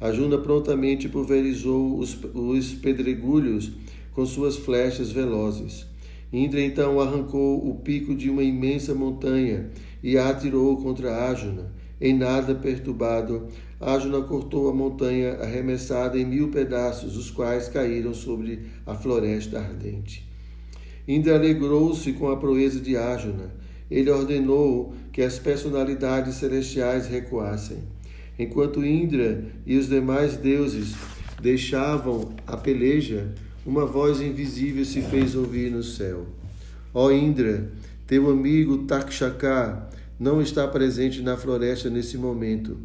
Arjuna 0.00 0.38
prontamente 0.38 1.08
pulverizou 1.08 1.98
os, 1.98 2.16
os 2.34 2.72
pedregulhos 2.72 3.70
com 4.12 4.24
suas 4.24 4.56
flechas 4.56 5.12
velozes. 5.12 5.86
Indra 6.32 6.60
então 6.60 7.00
arrancou 7.00 7.68
o 7.68 7.74
pico 7.74 8.14
de 8.14 8.30
uma 8.30 8.42
imensa 8.42 8.94
montanha 8.94 9.70
e 10.02 10.16
a 10.16 10.28
atirou 10.28 10.76
contra 10.78 11.14
Arjuna. 11.14 11.72
Em 12.00 12.16
nada 12.16 12.54
perturbado, 12.54 13.48
Arjuna 13.78 14.22
cortou 14.22 14.70
a 14.70 14.74
montanha 14.74 15.34
arremessada 15.34 16.18
em 16.18 16.24
mil 16.24 16.48
pedaços, 16.48 17.16
os 17.16 17.30
quais 17.30 17.68
caíram 17.68 18.14
sobre 18.14 18.60
a 18.86 18.94
floresta 18.94 19.58
ardente. 19.58 20.26
Indra 21.06 21.34
alegrou-se 21.34 22.12
com 22.12 22.30
a 22.30 22.36
proeza 22.36 22.80
de 22.80 22.96
Arjuna. 22.96 23.52
Ele 23.90 24.10
ordenou 24.10 24.94
que 25.12 25.20
as 25.20 25.38
personalidades 25.38 26.36
celestiais 26.36 27.06
recuassem. 27.08 27.78
Enquanto 28.40 28.82
Indra 28.82 29.44
e 29.66 29.76
os 29.76 29.86
demais 29.86 30.34
deuses 30.38 30.94
deixavam 31.42 32.30
a 32.46 32.56
peleja, 32.56 33.34
uma 33.66 33.84
voz 33.84 34.22
invisível 34.22 34.82
se 34.82 35.02
fez 35.02 35.34
ouvir 35.34 35.70
no 35.70 35.82
céu. 35.82 36.24
Ó 36.94 37.10
Indra, 37.10 37.70
teu 38.06 38.30
amigo 38.30 38.86
Takshaka 38.86 39.90
não 40.18 40.40
está 40.40 40.66
presente 40.66 41.20
na 41.20 41.36
floresta 41.36 41.90
nesse 41.90 42.16
momento. 42.16 42.78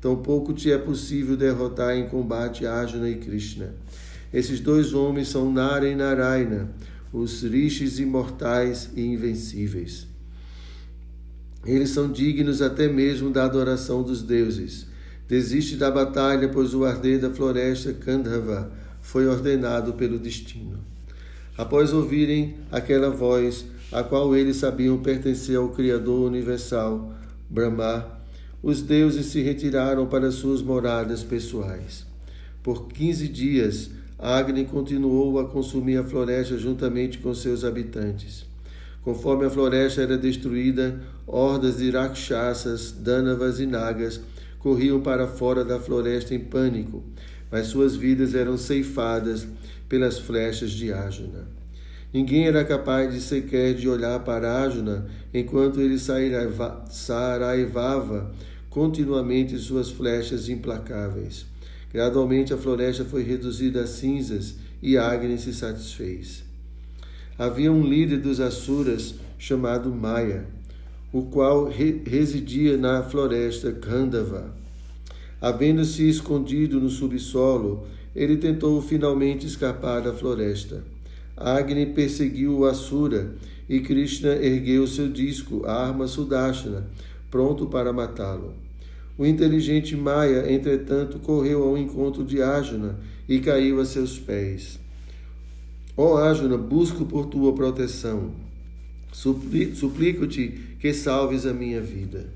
Tampouco 0.00 0.54
te 0.54 0.72
é 0.72 0.78
possível 0.78 1.36
derrotar 1.36 1.94
em 1.94 2.08
combate 2.08 2.64
Arjuna 2.64 3.10
e 3.10 3.16
Krishna. 3.16 3.74
Esses 4.32 4.60
dois 4.60 4.94
homens 4.94 5.28
são 5.28 5.52
Nara 5.52 5.86
e 5.86 5.94
Narayana, 5.94 6.70
os 7.12 7.42
rishis 7.42 7.98
imortais 7.98 8.88
e 8.96 9.02
invencíveis. 9.02 10.06
Eles 11.66 11.90
são 11.90 12.10
dignos 12.10 12.62
até 12.62 12.88
mesmo 12.88 13.28
da 13.28 13.44
adoração 13.44 14.02
dos 14.02 14.22
deuses. 14.22 14.90
Desiste 15.28 15.76
da 15.76 15.90
batalha, 15.90 16.48
pois 16.48 16.74
o 16.74 16.84
arder 16.84 17.20
da 17.20 17.30
floresta 17.30 17.92
Kandhava 17.92 18.70
foi 19.00 19.26
ordenado 19.26 19.94
pelo 19.94 20.18
destino. 20.18 20.78
Após 21.56 21.92
ouvirem 21.92 22.56
aquela 22.70 23.10
voz, 23.10 23.64
a 23.90 24.02
qual 24.02 24.34
eles 24.34 24.56
sabiam 24.56 24.98
pertencer 24.98 25.56
ao 25.56 25.68
Criador 25.68 26.26
universal, 26.28 27.12
Brahma, 27.48 28.06
os 28.62 28.80
deuses 28.80 29.26
se 29.26 29.42
retiraram 29.42 30.06
para 30.06 30.30
suas 30.30 30.62
moradas 30.62 31.22
pessoais. 31.22 32.06
Por 32.62 32.88
quinze 32.88 33.28
dias, 33.28 33.90
Agni 34.18 34.64
continuou 34.64 35.38
a 35.40 35.48
consumir 35.48 35.96
a 35.96 36.04
floresta 36.04 36.56
juntamente 36.56 37.18
com 37.18 37.34
seus 37.34 37.64
habitantes. 37.64 38.46
Conforme 39.02 39.46
a 39.46 39.50
floresta 39.50 40.00
era 40.00 40.16
destruída, 40.16 41.00
hordas 41.26 41.78
de 41.78 41.90
rakshasas, 41.90 42.92
dânavas 42.92 43.58
e 43.58 43.66
nagas 43.66 44.20
corriam 44.62 45.00
para 45.00 45.26
fora 45.26 45.64
da 45.64 45.80
floresta 45.80 46.34
em 46.34 46.38
pânico, 46.38 47.02
mas 47.50 47.66
suas 47.66 47.96
vidas 47.96 48.34
eram 48.34 48.56
ceifadas 48.56 49.46
pelas 49.88 50.18
flechas 50.20 50.70
de 50.70 50.92
Ajuna. 50.92 51.48
Ninguém 52.12 52.46
era 52.46 52.64
capaz 52.64 53.12
de 53.12 53.20
sequer 53.20 53.74
de 53.74 53.88
olhar 53.88 54.20
para 54.20 54.62
Ajuna 54.62 55.06
enquanto 55.34 55.80
ele 55.80 55.98
saraivava 56.88 58.32
continuamente 58.70 59.58
suas 59.58 59.90
flechas 59.90 60.48
implacáveis. 60.48 61.44
Gradualmente 61.92 62.54
a 62.54 62.56
floresta 62.56 63.04
foi 63.04 63.22
reduzida 63.22 63.82
a 63.82 63.86
cinzas 63.86 64.54
e 64.80 64.96
Agni 64.96 65.38
se 65.38 65.52
satisfez. 65.52 66.44
Havia 67.36 67.72
um 67.72 67.82
líder 67.82 68.18
dos 68.18 68.40
Asuras 68.40 69.16
chamado 69.38 69.90
Maia, 69.90 70.46
o 71.12 71.22
qual 71.22 71.68
re 71.68 72.02
residia 72.06 72.76
na 72.76 73.02
floresta 73.02 73.70
Khandava. 73.72 74.54
Havendo-se 75.40 76.08
escondido 76.08 76.80
no 76.80 76.88
subsolo, 76.88 77.86
ele 78.14 78.36
tentou 78.36 78.80
finalmente 78.80 79.46
escapar 79.46 80.00
da 80.00 80.12
floresta. 80.12 80.82
Agni 81.36 81.86
perseguiu 81.86 82.58
o 82.58 82.64
Asura 82.64 83.34
e 83.68 83.80
Krishna 83.80 84.30
ergueu 84.36 84.86
seu 84.86 85.08
disco, 85.08 85.64
a 85.66 85.86
arma 85.86 86.06
Sudashana, 86.06 86.86
pronto 87.30 87.66
para 87.66 87.92
matá-lo. 87.92 88.54
O 89.18 89.26
inteligente 89.26 89.96
Maia, 89.96 90.50
entretanto, 90.52 91.18
correu 91.18 91.62
ao 91.64 91.76
encontro 91.76 92.24
de 92.24 92.42
Arjuna 92.42 92.98
e 93.28 93.40
caiu 93.40 93.80
a 93.80 93.84
seus 93.84 94.18
pés. 94.18 94.78
Ó 95.96 96.14
oh, 96.14 96.16
Arjuna, 96.16 96.56
busco 96.56 97.04
por 97.04 97.26
tua 97.26 97.52
proteção. 97.54 98.30
Suplico-te 99.12 100.71
que 100.82 100.92
salves 100.92 101.46
a 101.46 101.52
minha 101.52 101.80
vida. 101.80 102.26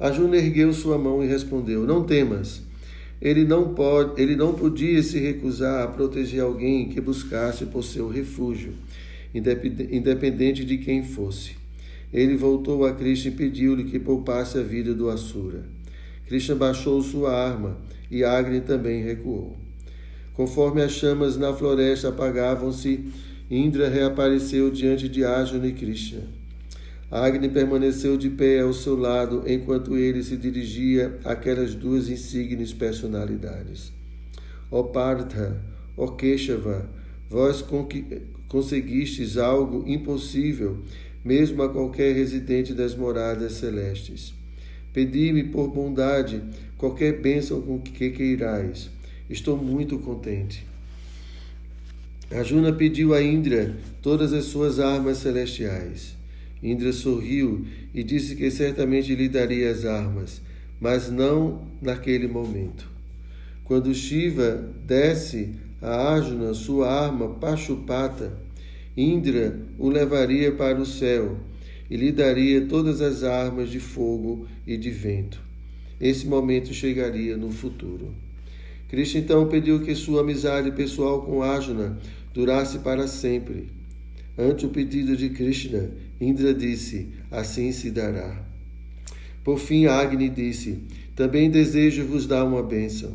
Arjuna 0.00 0.36
ergueu 0.36 0.72
sua 0.72 0.98
mão 0.98 1.22
e 1.22 1.28
respondeu: 1.28 1.86
Não 1.86 2.02
temas. 2.02 2.60
Ele 3.22 3.44
não 3.44 3.72
pode, 3.72 4.20
ele 4.20 4.34
não 4.34 4.52
podia 4.52 5.00
se 5.00 5.20
recusar 5.20 5.84
a 5.84 5.86
proteger 5.86 6.40
alguém 6.40 6.88
que 6.88 7.00
buscasse 7.00 7.66
por 7.66 7.84
seu 7.84 8.08
refúgio, 8.08 8.74
independente 9.32 10.64
de 10.64 10.78
quem 10.78 11.04
fosse. 11.04 11.52
Ele 12.12 12.36
voltou 12.36 12.84
a 12.84 12.92
Krishna 12.92 13.30
e 13.30 13.34
pediu-lhe 13.34 13.84
que 13.84 14.00
poupasse 14.00 14.58
a 14.58 14.62
vida 14.62 14.92
do 14.92 15.08
Asura. 15.08 15.64
Krishna 16.26 16.56
baixou 16.56 17.00
sua 17.00 17.32
arma 17.32 17.78
e 18.10 18.24
Agni 18.24 18.60
também 18.60 19.04
recuou. 19.04 19.56
Conforme 20.34 20.82
as 20.82 20.90
chamas 20.90 21.36
na 21.36 21.52
floresta 21.52 22.08
apagavam-se, 22.08 23.04
Indra 23.48 23.88
reapareceu 23.88 24.68
diante 24.68 25.08
de 25.08 25.24
Arjuna 25.24 25.68
e 25.68 25.72
Krishna. 25.72 26.37
Agni 27.10 27.48
permaneceu 27.48 28.18
de 28.18 28.28
pé 28.28 28.60
ao 28.60 28.74
seu 28.74 28.94
lado 28.94 29.42
enquanto 29.46 29.96
ele 29.96 30.22
se 30.22 30.36
dirigia 30.36 31.18
àquelas 31.24 31.74
duas 31.74 32.10
insígnias 32.10 32.74
personalidades. 32.74 33.90
Ó 34.70 34.82
Partha, 34.82 35.58
ó 35.96 36.08
Keshava, 36.08 36.86
vós 37.30 37.64
conseguistes 38.46 39.38
algo 39.38 39.84
impossível, 39.86 40.82
mesmo 41.24 41.62
a 41.62 41.70
qualquer 41.70 42.14
residente 42.14 42.74
das 42.74 42.94
moradas 42.94 43.52
celestes. 43.52 44.34
Pedi-me 44.92 45.44
por 45.44 45.68
bondade 45.68 46.42
qualquer 46.76 47.22
bênção 47.22 47.62
com 47.62 47.78
que 47.78 48.10
queirais. 48.10 48.90
Estou 49.30 49.56
muito 49.56 49.98
contente. 49.98 50.66
Arjuna 52.30 52.70
pediu 52.70 53.14
a 53.14 53.22
Indra 53.22 53.74
todas 54.02 54.34
as 54.34 54.44
suas 54.44 54.78
armas 54.78 55.16
celestiais. 55.18 56.17
Indra 56.62 56.92
sorriu 56.92 57.64
e 57.94 58.02
disse 58.02 58.34
que 58.34 58.50
certamente 58.50 59.14
lhe 59.14 59.28
daria 59.28 59.70
as 59.70 59.84
armas, 59.84 60.42
mas 60.80 61.10
não 61.10 61.62
naquele 61.80 62.26
momento. 62.26 62.88
Quando 63.64 63.94
Shiva 63.94 64.72
desse 64.84 65.54
a 65.80 66.14
Arjuna 66.14 66.54
sua 66.54 66.90
arma 66.90 67.28
Pashupata, 67.34 68.32
Indra 68.96 69.56
o 69.78 69.88
levaria 69.88 70.50
para 70.50 70.80
o 70.80 70.84
céu 70.84 71.38
e 71.88 71.96
lhe 71.96 72.10
daria 72.10 72.62
todas 72.62 73.00
as 73.00 73.22
armas 73.22 73.70
de 73.70 73.78
fogo 73.78 74.48
e 74.66 74.76
de 74.76 74.90
vento. 74.90 75.40
Esse 76.00 76.26
momento 76.26 76.74
chegaria 76.74 77.36
no 77.36 77.50
futuro. 77.50 78.12
Krishna 78.88 79.20
então 79.20 79.46
pediu 79.46 79.80
que 79.80 79.94
sua 79.94 80.22
amizade 80.22 80.72
pessoal 80.72 81.22
com 81.22 81.42
Arjuna 81.42 81.98
durasse 82.34 82.80
para 82.80 83.06
sempre. 83.06 83.68
Ante 84.36 84.66
o 84.66 84.70
pedido 84.70 85.16
de 85.16 85.28
Krishna, 85.30 85.90
Indra 86.20 86.52
disse: 86.52 87.08
Assim 87.30 87.72
se 87.72 87.90
dará. 87.90 88.42
Por 89.44 89.58
fim, 89.58 89.86
Agni 89.86 90.28
disse: 90.28 90.80
Também 91.14 91.50
desejo 91.50 92.04
vos 92.04 92.26
dar 92.26 92.44
uma 92.44 92.62
bênção. 92.62 93.14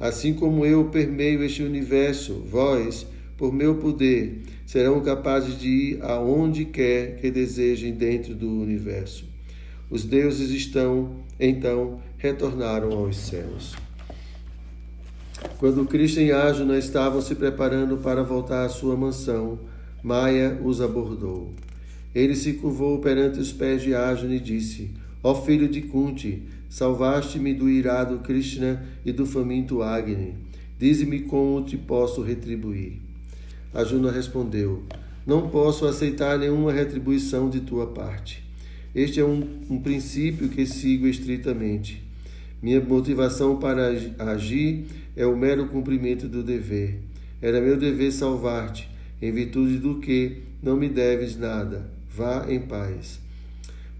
Assim 0.00 0.34
como 0.34 0.64
eu 0.64 0.86
permeio 0.86 1.42
este 1.42 1.62
universo, 1.62 2.44
vós, 2.50 3.06
por 3.36 3.52
meu 3.52 3.76
poder, 3.76 4.42
serão 4.66 5.00
capazes 5.00 5.58
de 5.58 5.68
ir 5.68 6.02
aonde 6.02 6.64
quer 6.64 7.16
que 7.16 7.30
desejem 7.30 7.92
dentro 7.92 8.34
do 8.34 8.48
universo. 8.48 9.24
Os 9.90 10.04
deuses 10.04 10.50
estão, 10.50 11.16
então, 11.40 12.00
retornaram 12.16 12.92
aos 12.92 13.16
céus. 13.16 13.74
Quando 15.58 15.86
Krishna 15.86 16.22
e 16.22 16.32
Arjuna 16.32 16.78
estavam 16.78 17.20
se 17.22 17.34
preparando 17.34 17.96
para 17.96 18.22
voltar 18.22 18.64
à 18.64 18.68
sua 18.68 18.96
mansão, 18.96 19.58
Maia 20.02 20.60
os 20.62 20.80
abordou. 20.80 21.54
Ele 22.14 22.34
se 22.34 22.54
curvou 22.54 22.98
perante 22.98 23.38
os 23.38 23.52
pés 23.52 23.82
de 23.82 23.94
Arjuna 23.94 24.34
e 24.34 24.40
disse: 24.40 24.90
Ó 25.22 25.34
filho 25.34 25.68
de 25.68 25.82
Kunti, 25.82 26.42
salvaste-me 26.68 27.52
do 27.52 27.68
irado 27.68 28.18
Krishna 28.20 28.82
e 29.04 29.12
do 29.12 29.26
faminto 29.26 29.82
Agni. 29.82 30.34
Dize-me 30.78 31.20
como 31.20 31.64
te 31.64 31.76
posso 31.76 32.22
retribuir. 32.22 32.94
Arjuna 33.74 34.10
respondeu: 34.10 34.82
Não 35.26 35.48
posso 35.48 35.86
aceitar 35.86 36.38
nenhuma 36.38 36.72
retribuição 36.72 37.50
de 37.50 37.60
tua 37.60 37.88
parte. 37.88 38.42
Este 38.94 39.20
é 39.20 39.24
um, 39.24 39.46
um 39.68 39.80
princípio 39.80 40.48
que 40.48 40.64
sigo 40.64 41.06
estritamente. 41.06 42.02
Minha 42.62 42.80
motivação 42.80 43.56
para 43.56 43.90
agir 44.18 44.86
é 45.14 45.26
o 45.26 45.36
mero 45.36 45.68
cumprimento 45.68 46.26
do 46.26 46.42
dever. 46.42 46.98
Era 47.40 47.60
meu 47.60 47.76
dever 47.76 48.10
salvar-te, 48.10 48.88
em 49.20 49.30
virtude 49.30 49.78
do 49.78 50.00
que 50.00 50.38
não 50.62 50.76
me 50.76 50.88
deves 50.88 51.36
nada. 51.36 51.97
Vá 52.14 52.46
em 52.48 52.60
paz. 52.60 53.20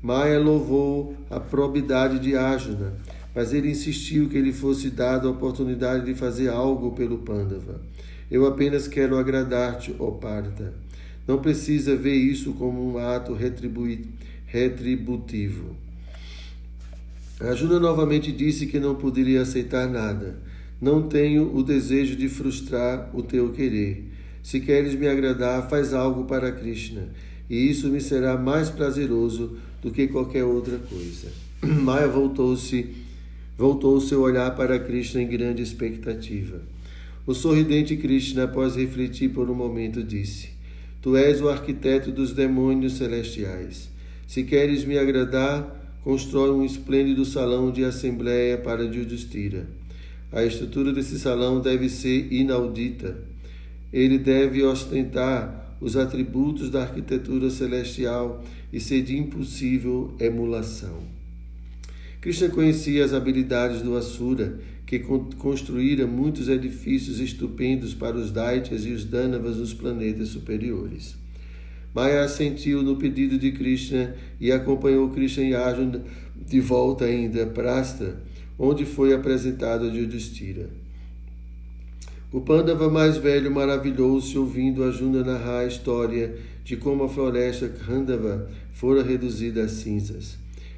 Maia 0.02 0.38
louvou 0.38 1.16
a 1.28 1.40
probidade 1.40 2.18
de 2.18 2.36
Arjuna, 2.36 2.94
mas 3.34 3.52
ele 3.52 3.70
insistiu 3.70 4.28
que 4.28 4.40
lhe 4.40 4.52
fosse 4.52 4.90
dada 4.90 5.26
a 5.26 5.30
oportunidade 5.30 6.04
de 6.06 6.14
fazer 6.14 6.48
algo 6.48 6.92
pelo 6.92 7.18
Pandava. 7.18 7.80
Eu 8.30 8.46
apenas 8.46 8.86
quero 8.86 9.16
agradar-te, 9.16 9.94
ó 9.98 10.10
Parta. 10.10 10.72
Não 11.26 11.38
precisa 11.38 11.96
ver 11.96 12.14
isso 12.14 12.52
como 12.54 12.92
um 12.92 12.98
ato 12.98 13.36
retributivo. 14.46 15.76
Arjuna 17.40 17.78
novamente 17.78 18.32
disse 18.32 18.66
que 18.66 18.80
não 18.80 18.94
poderia 18.94 19.42
aceitar 19.42 19.88
nada. 19.88 20.38
Não 20.80 21.08
tenho 21.08 21.54
o 21.56 21.62
desejo 21.62 22.16
de 22.16 22.28
frustrar 22.28 23.10
o 23.12 23.22
teu 23.22 23.50
querer. 23.52 24.10
Se 24.42 24.60
queres 24.60 24.94
me 24.94 25.06
agradar, 25.08 25.68
faz 25.68 25.92
algo 25.92 26.24
para 26.24 26.50
Krishna, 26.52 27.08
e 27.48 27.70
isso 27.70 27.88
me 27.88 28.00
será 28.00 28.36
mais 28.36 28.70
prazeroso 28.70 29.56
do 29.82 29.90
que 29.90 30.08
qualquer 30.08 30.44
outra 30.44 30.78
coisa. 30.78 31.28
Maya 31.62 32.08
voltou-se, 32.08 32.94
voltou 33.56 34.00
seu 34.00 34.20
olhar 34.22 34.54
para 34.54 34.78
Krishna 34.78 35.22
em 35.22 35.28
grande 35.28 35.62
expectativa. 35.62 36.60
O 37.26 37.34
sorridente 37.34 37.96
Krishna, 37.96 38.44
após 38.44 38.76
refletir 38.76 39.30
por 39.30 39.50
um 39.50 39.54
momento, 39.54 40.02
disse: 40.02 40.50
Tu 41.02 41.16
és 41.16 41.40
o 41.40 41.48
arquiteto 41.48 42.10
dos 42.10 42.32
demônios 42.32 42.94
celestiais. 42.94 43.88
Se 44.26 44.42
queres 44.42 44.84
me 44.84 44.98
agradar, 44.98 46.00
constrói 46.02 46.50
um 46.50 46.64
esplêndido 46.64 47.24
salão 47.24 47.70
de 47.70 47.84
assembleia 47.84 48.56
para 48.58 48.82
Yudhishthira. 48.84 49.66
A 50.30 50.44
estrutura 50.44 50.92
desse 50.92 51.18
salão 51.18 51.60
deve 51.60 51.88
ser 51.88 52.32
inaudita. 52.32 53.16
Ele 53.92 54.18
deve 54.18 54.62
ostentar 54.62 55.67
os 55.80 55.96
atributos 55.96 56.70
da 56.70 56.82
arquitetura 56.82 57.50
celestial 57.50 58.44
e 58.72 58.80
ser 58.80 59.02
de 59.02 59.16
impossível 59.16 60.14
emulação. 60.18 60.98
Krishna 62.20 62.48
conhecia 62.48 63.04
as 63.04 63.12
habilidades 63.12 63.80
do 63.80 63.96
Asura, 63.96 64.58
que 64.84 64.98
construíra 64.98 66.06
muitos 66.06 66.48
edifícios 66.48 67.20
estupendos 67.20 67.94
para 67.94 68.16
os 68.16 68.30
Daityas 68.30 68.84
e 68.86 68.92
os 68.92 69.04
Danavas 69.04 69.58
nos 69.58 69.74
planetas 69.74 70.28
superiores. 70.28 71.14
Maya 71.94 72.22
assentiu 72.22 72.82
no 72.82 72.96
pedido 72.96 73.38
de 73.38 73.52
Krishna 73.52 74.14
e 74.40 74.50
acompanhou 74.50 75.10
Krishna 75.10 75.44
e 75.44 75.54
Arjuna 75.54 76.02
de 76.46 76.60
volta 76.60 77.04
a 77.04 77.12
Indraprastha, 77.12 78.16
onde 78.58 78.84
foi 78.84 79.12
apresentado 79.12 79.84
a 79.84 79.88
Yudhishthira. 79.88 80.68
O 82.30 82.42
Pandava 82.42 82.90
mais 82.90 83.16
velho 83.16 83.50
maravilhou-se 83.50 84.36
ouvindo 84.36 84.84
Arjuna 84.84 85.24
narrar 85.24 85.60
a 85.60 85.66
história 85.66 86.36
de 86.62 86.76
como 86.76 87.04
a 87.04 87.08
floresta 87.08 87.66
Khandava 87.68 88.50
fora 88.70 89.02
reduzida 89.02 89.62
a 89.62 89.68
cinzas. 89.68 90.36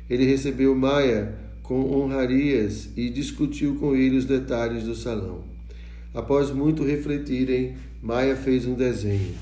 Ele 0.08 0.24
recebeu 0.24 0.76
Maya 0.76 1.34
com 1.60 1.92
honrarias 1.92 2.90
e 2.96 3.10
discutiu 3.10 3.74
com 3.80 3.96
ele 3.96 4.16
os 4.16 4.26
detalhes 4.26 4.84
do 4.84 4.94
salão. 4.94 5.42
Após 6.14 6.52
muito 6.52 6.84
refletirem, 6.84 7.74
Maya 8.00 8.36
fez 8.36 8.64
um 8.64 8.74
desenho. 8.74 9.34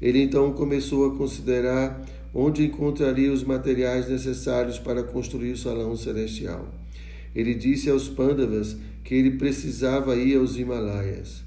Ele 0.00 0.20
então 0.20 0.52
começou 0.52 1.06
a 1.06 1.16
considerar 1.16 2.04
onde 2.34 2.66
encontraria 2.66 3.32
os 3.32 3.42
materiais 3.42 4.10
necessários 4.10 4.78
para 4.78 5.02
construir 5.02 5.52
o 5.52 5.56
salão 5.56 5.96
celestial. 5.96 6.68
Ele 7.34 7.54
disse 7.54 7.88
aos 7.88 8.10
Pandavas 8.10 8.76
que 9.02 9.14
ele 9.14 9.38
precisava 9.38 10.16
ir 10.16 10.36
aos 10.36 10.58
Himalaias. 10.58 11.45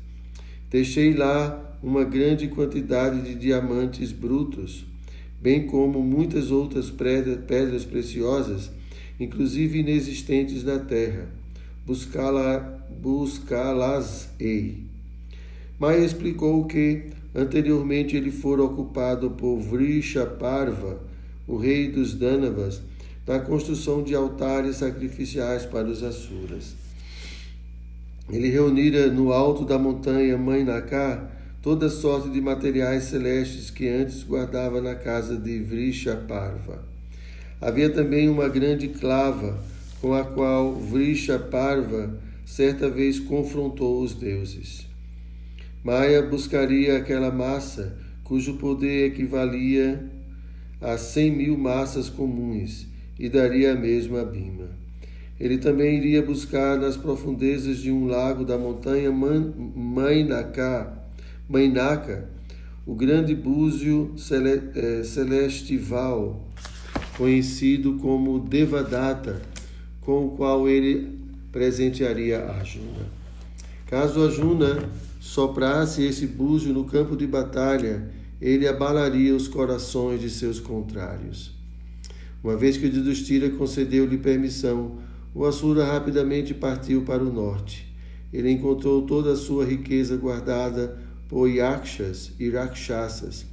Deixei 0.70 1.14
lá 1.14 1.78
uma 1.82 2.04
grande 2.04 2.48
quantidade 2.48 3.22
de 3.22 3.36
diamantes 3.36 4.12
brutos, 4.12 4.86
bem 5.42 5.66
como 5.68 6.02
muitas 6.02 6.52
outras 6.52 6.90
pedras 6.92 7.86
preciosas, 7.86 8.70
inclusive 9.20 9.80
inexistentes 9.80 10.64
na 10.64 10.80
terra. 10.80 11.28
Buscá-las-ei. 11.86 12.50
Maia 15.80 16.06
explicou 16.06 16.66
que 16.66 17.10
Anteriormente 17.34 18.16
ele 18.16 18.32
fora 18.32 18.64
ocupado 18.64 19.32
por 19.32 19.60
Vrishaparva, 19.60 21.00
o 21.48 21.58
rei 21.58 21.90
dos 21.90 22.16
Danavas, 22.16 22.82
na 23.26 23.40
construção 23.40 24.02
de 24.04 24.16
altares 24.16 24.78
sacrificiais 24.78 25.66
para 25.66 25.88
os 25.88 26.02
Asuras. 26.02 26.74
Ele 28.32 28.50
reunira 28.50 29.08
no 29.08 29.32
alto 29.34 29.66
da 29.66 29.80
montanha 29.80 30.38
Mainaka 30.38 31.30
toda 31.62 31.90
sorte 31.90 32.30
de 32.30 32.40
materiais 32.40 33.06
celestes 33.06 33.70
que 33.70 33.88
antes 33.88 34.24
guardava 34.24 34.80
na 34.82 34.96
casa 34.96 35.36
de 35.36 35.60
Vrishaparva. 35.60 36.84
Havia 37.60 37.90
também 37.90 38.30
uma 38.30 38.48
grande 38.48 38.88
clava 38.88 39.60
com 40.00 40.14
a 40.14 40.24
qual 40.24 40.76
Vrishaparva 40.76 42.18
certa 42.46 42.90
vez 42.90 43.20
confrontou 43.20 44.02
os 44.02 44.14
deuses. 44.14 44.88
Maia 45.84 46.22
buscaria 46.22 46.98
aquela 46.98 47.32
massa 47.32 47.98
cujo 48.24 48.56
poder 48.56 49.08
equivalia 49.08 50.10
a 50.80 50.98
cem 50.98 51.32
mil 51.32 51.58
massas 51.58 52.10
comuns 52.10 52.88
e 53.18 53.28
daria 53.28 53.74
a 53.74 53.76
mesma 53.76 54.22
a 54.22 54.26
Bima. 54.26 54.70
Ele 55.40 55.58
também 55.58 55.98
iria 55.98 56.22
buscar 56.22 56.78
nas 56.78 56.98
profundezas 56.98 57.78
de 57.78 57.92
um 57.92 58.06
lago 58.08 58.44
da 58.44 58.58
montanha 58.58 59.10
Mainaka 61.48 62.30
o 62.86 62.96
grande 62.96 63.36
búzio 63.36 64.16
eh, 64.76 65.04
celestival, 65.04 66.44
conhecido 67.16 68.00
como 68.00 68.40
Devadatta, 68.40 69.42
com 70.02 70.26
o 70.26 70.32
qual 70.32 70.68
ele 70.68 71.20
presentearia 71.52 72.46
Arjuna. 72.46 73.06
Caso 73.86 74.24
Arjuna 74.24 74.90
soprasse 75.20 76.04
esse 76.04 76.26
búzio 76.26 76.74
no 76.74 76.86
campo 76.86 77.16
de 77.16 77.28
batalha, 77.28 78.10
ele 78.42 78.68
abalaria 78.68 79.36
os 79.36 79.48
corações 79.48 80.20
de 80.20 80.30
seus 80.30 80.60
contrários. 80.60 81.54
Uma 82.44 82.58
vez 82.58 82.78
que 82.78 82.88
Yudhishthira 82.88 83.52
concedeu-lhe 83.52 84.18
permissão, 84.18 84.98
o 85.34 85.46
Asura 85.46 85.86
rapidamente 85.86 86.54
partiu 86.54 87.04
para 87.04 87.24
o 87.24 87.32
norte. 87.32 87.88
Ele 88.32 88.52
encontrou 88.52 89.04
toda 89.04 89.34
a 89.34 89.38
sua 89.38 89.66
riqueza 89.66 90.16
guardada 90.18 90.98
por 91.28 91.48
Yakshas 91.48 92.32
e 92.40 92.50
Rakshasas, 92.50 93.46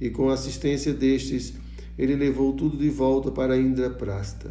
e 0.00 0.10
com 0.10 0.30
a 0.30 0.34
assistência 0.34 0.92
destes, 0.92 1.54
ele 1.98 2.16
levou 2.16 2.52
tudo 2.52 2.76
de 2.76 2.88
volta 2.88 3.30
para 3.30 3.56
Indraprasta. 3.56 4.50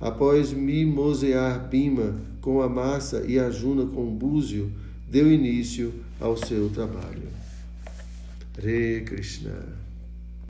Após 0.00 0.52
mimosear 0.52 1.68
Bima 1.68 2.16
com 2.40 2.62
a 2.62 2.68
massa 2.68 3.24
e 3.26 3.38
Ajuna 3.38 3.84
com 3.86 4.08
o 4.08 4.10
búzio, 4.10 4.72
deu 5.08 5.30
início 5.30 5.92
ao 6.18 6.36
seu 6.36 6.70
trabalho. 6.70 7.28
Hare 8.56 9.02
Krishna. 9.06 9.79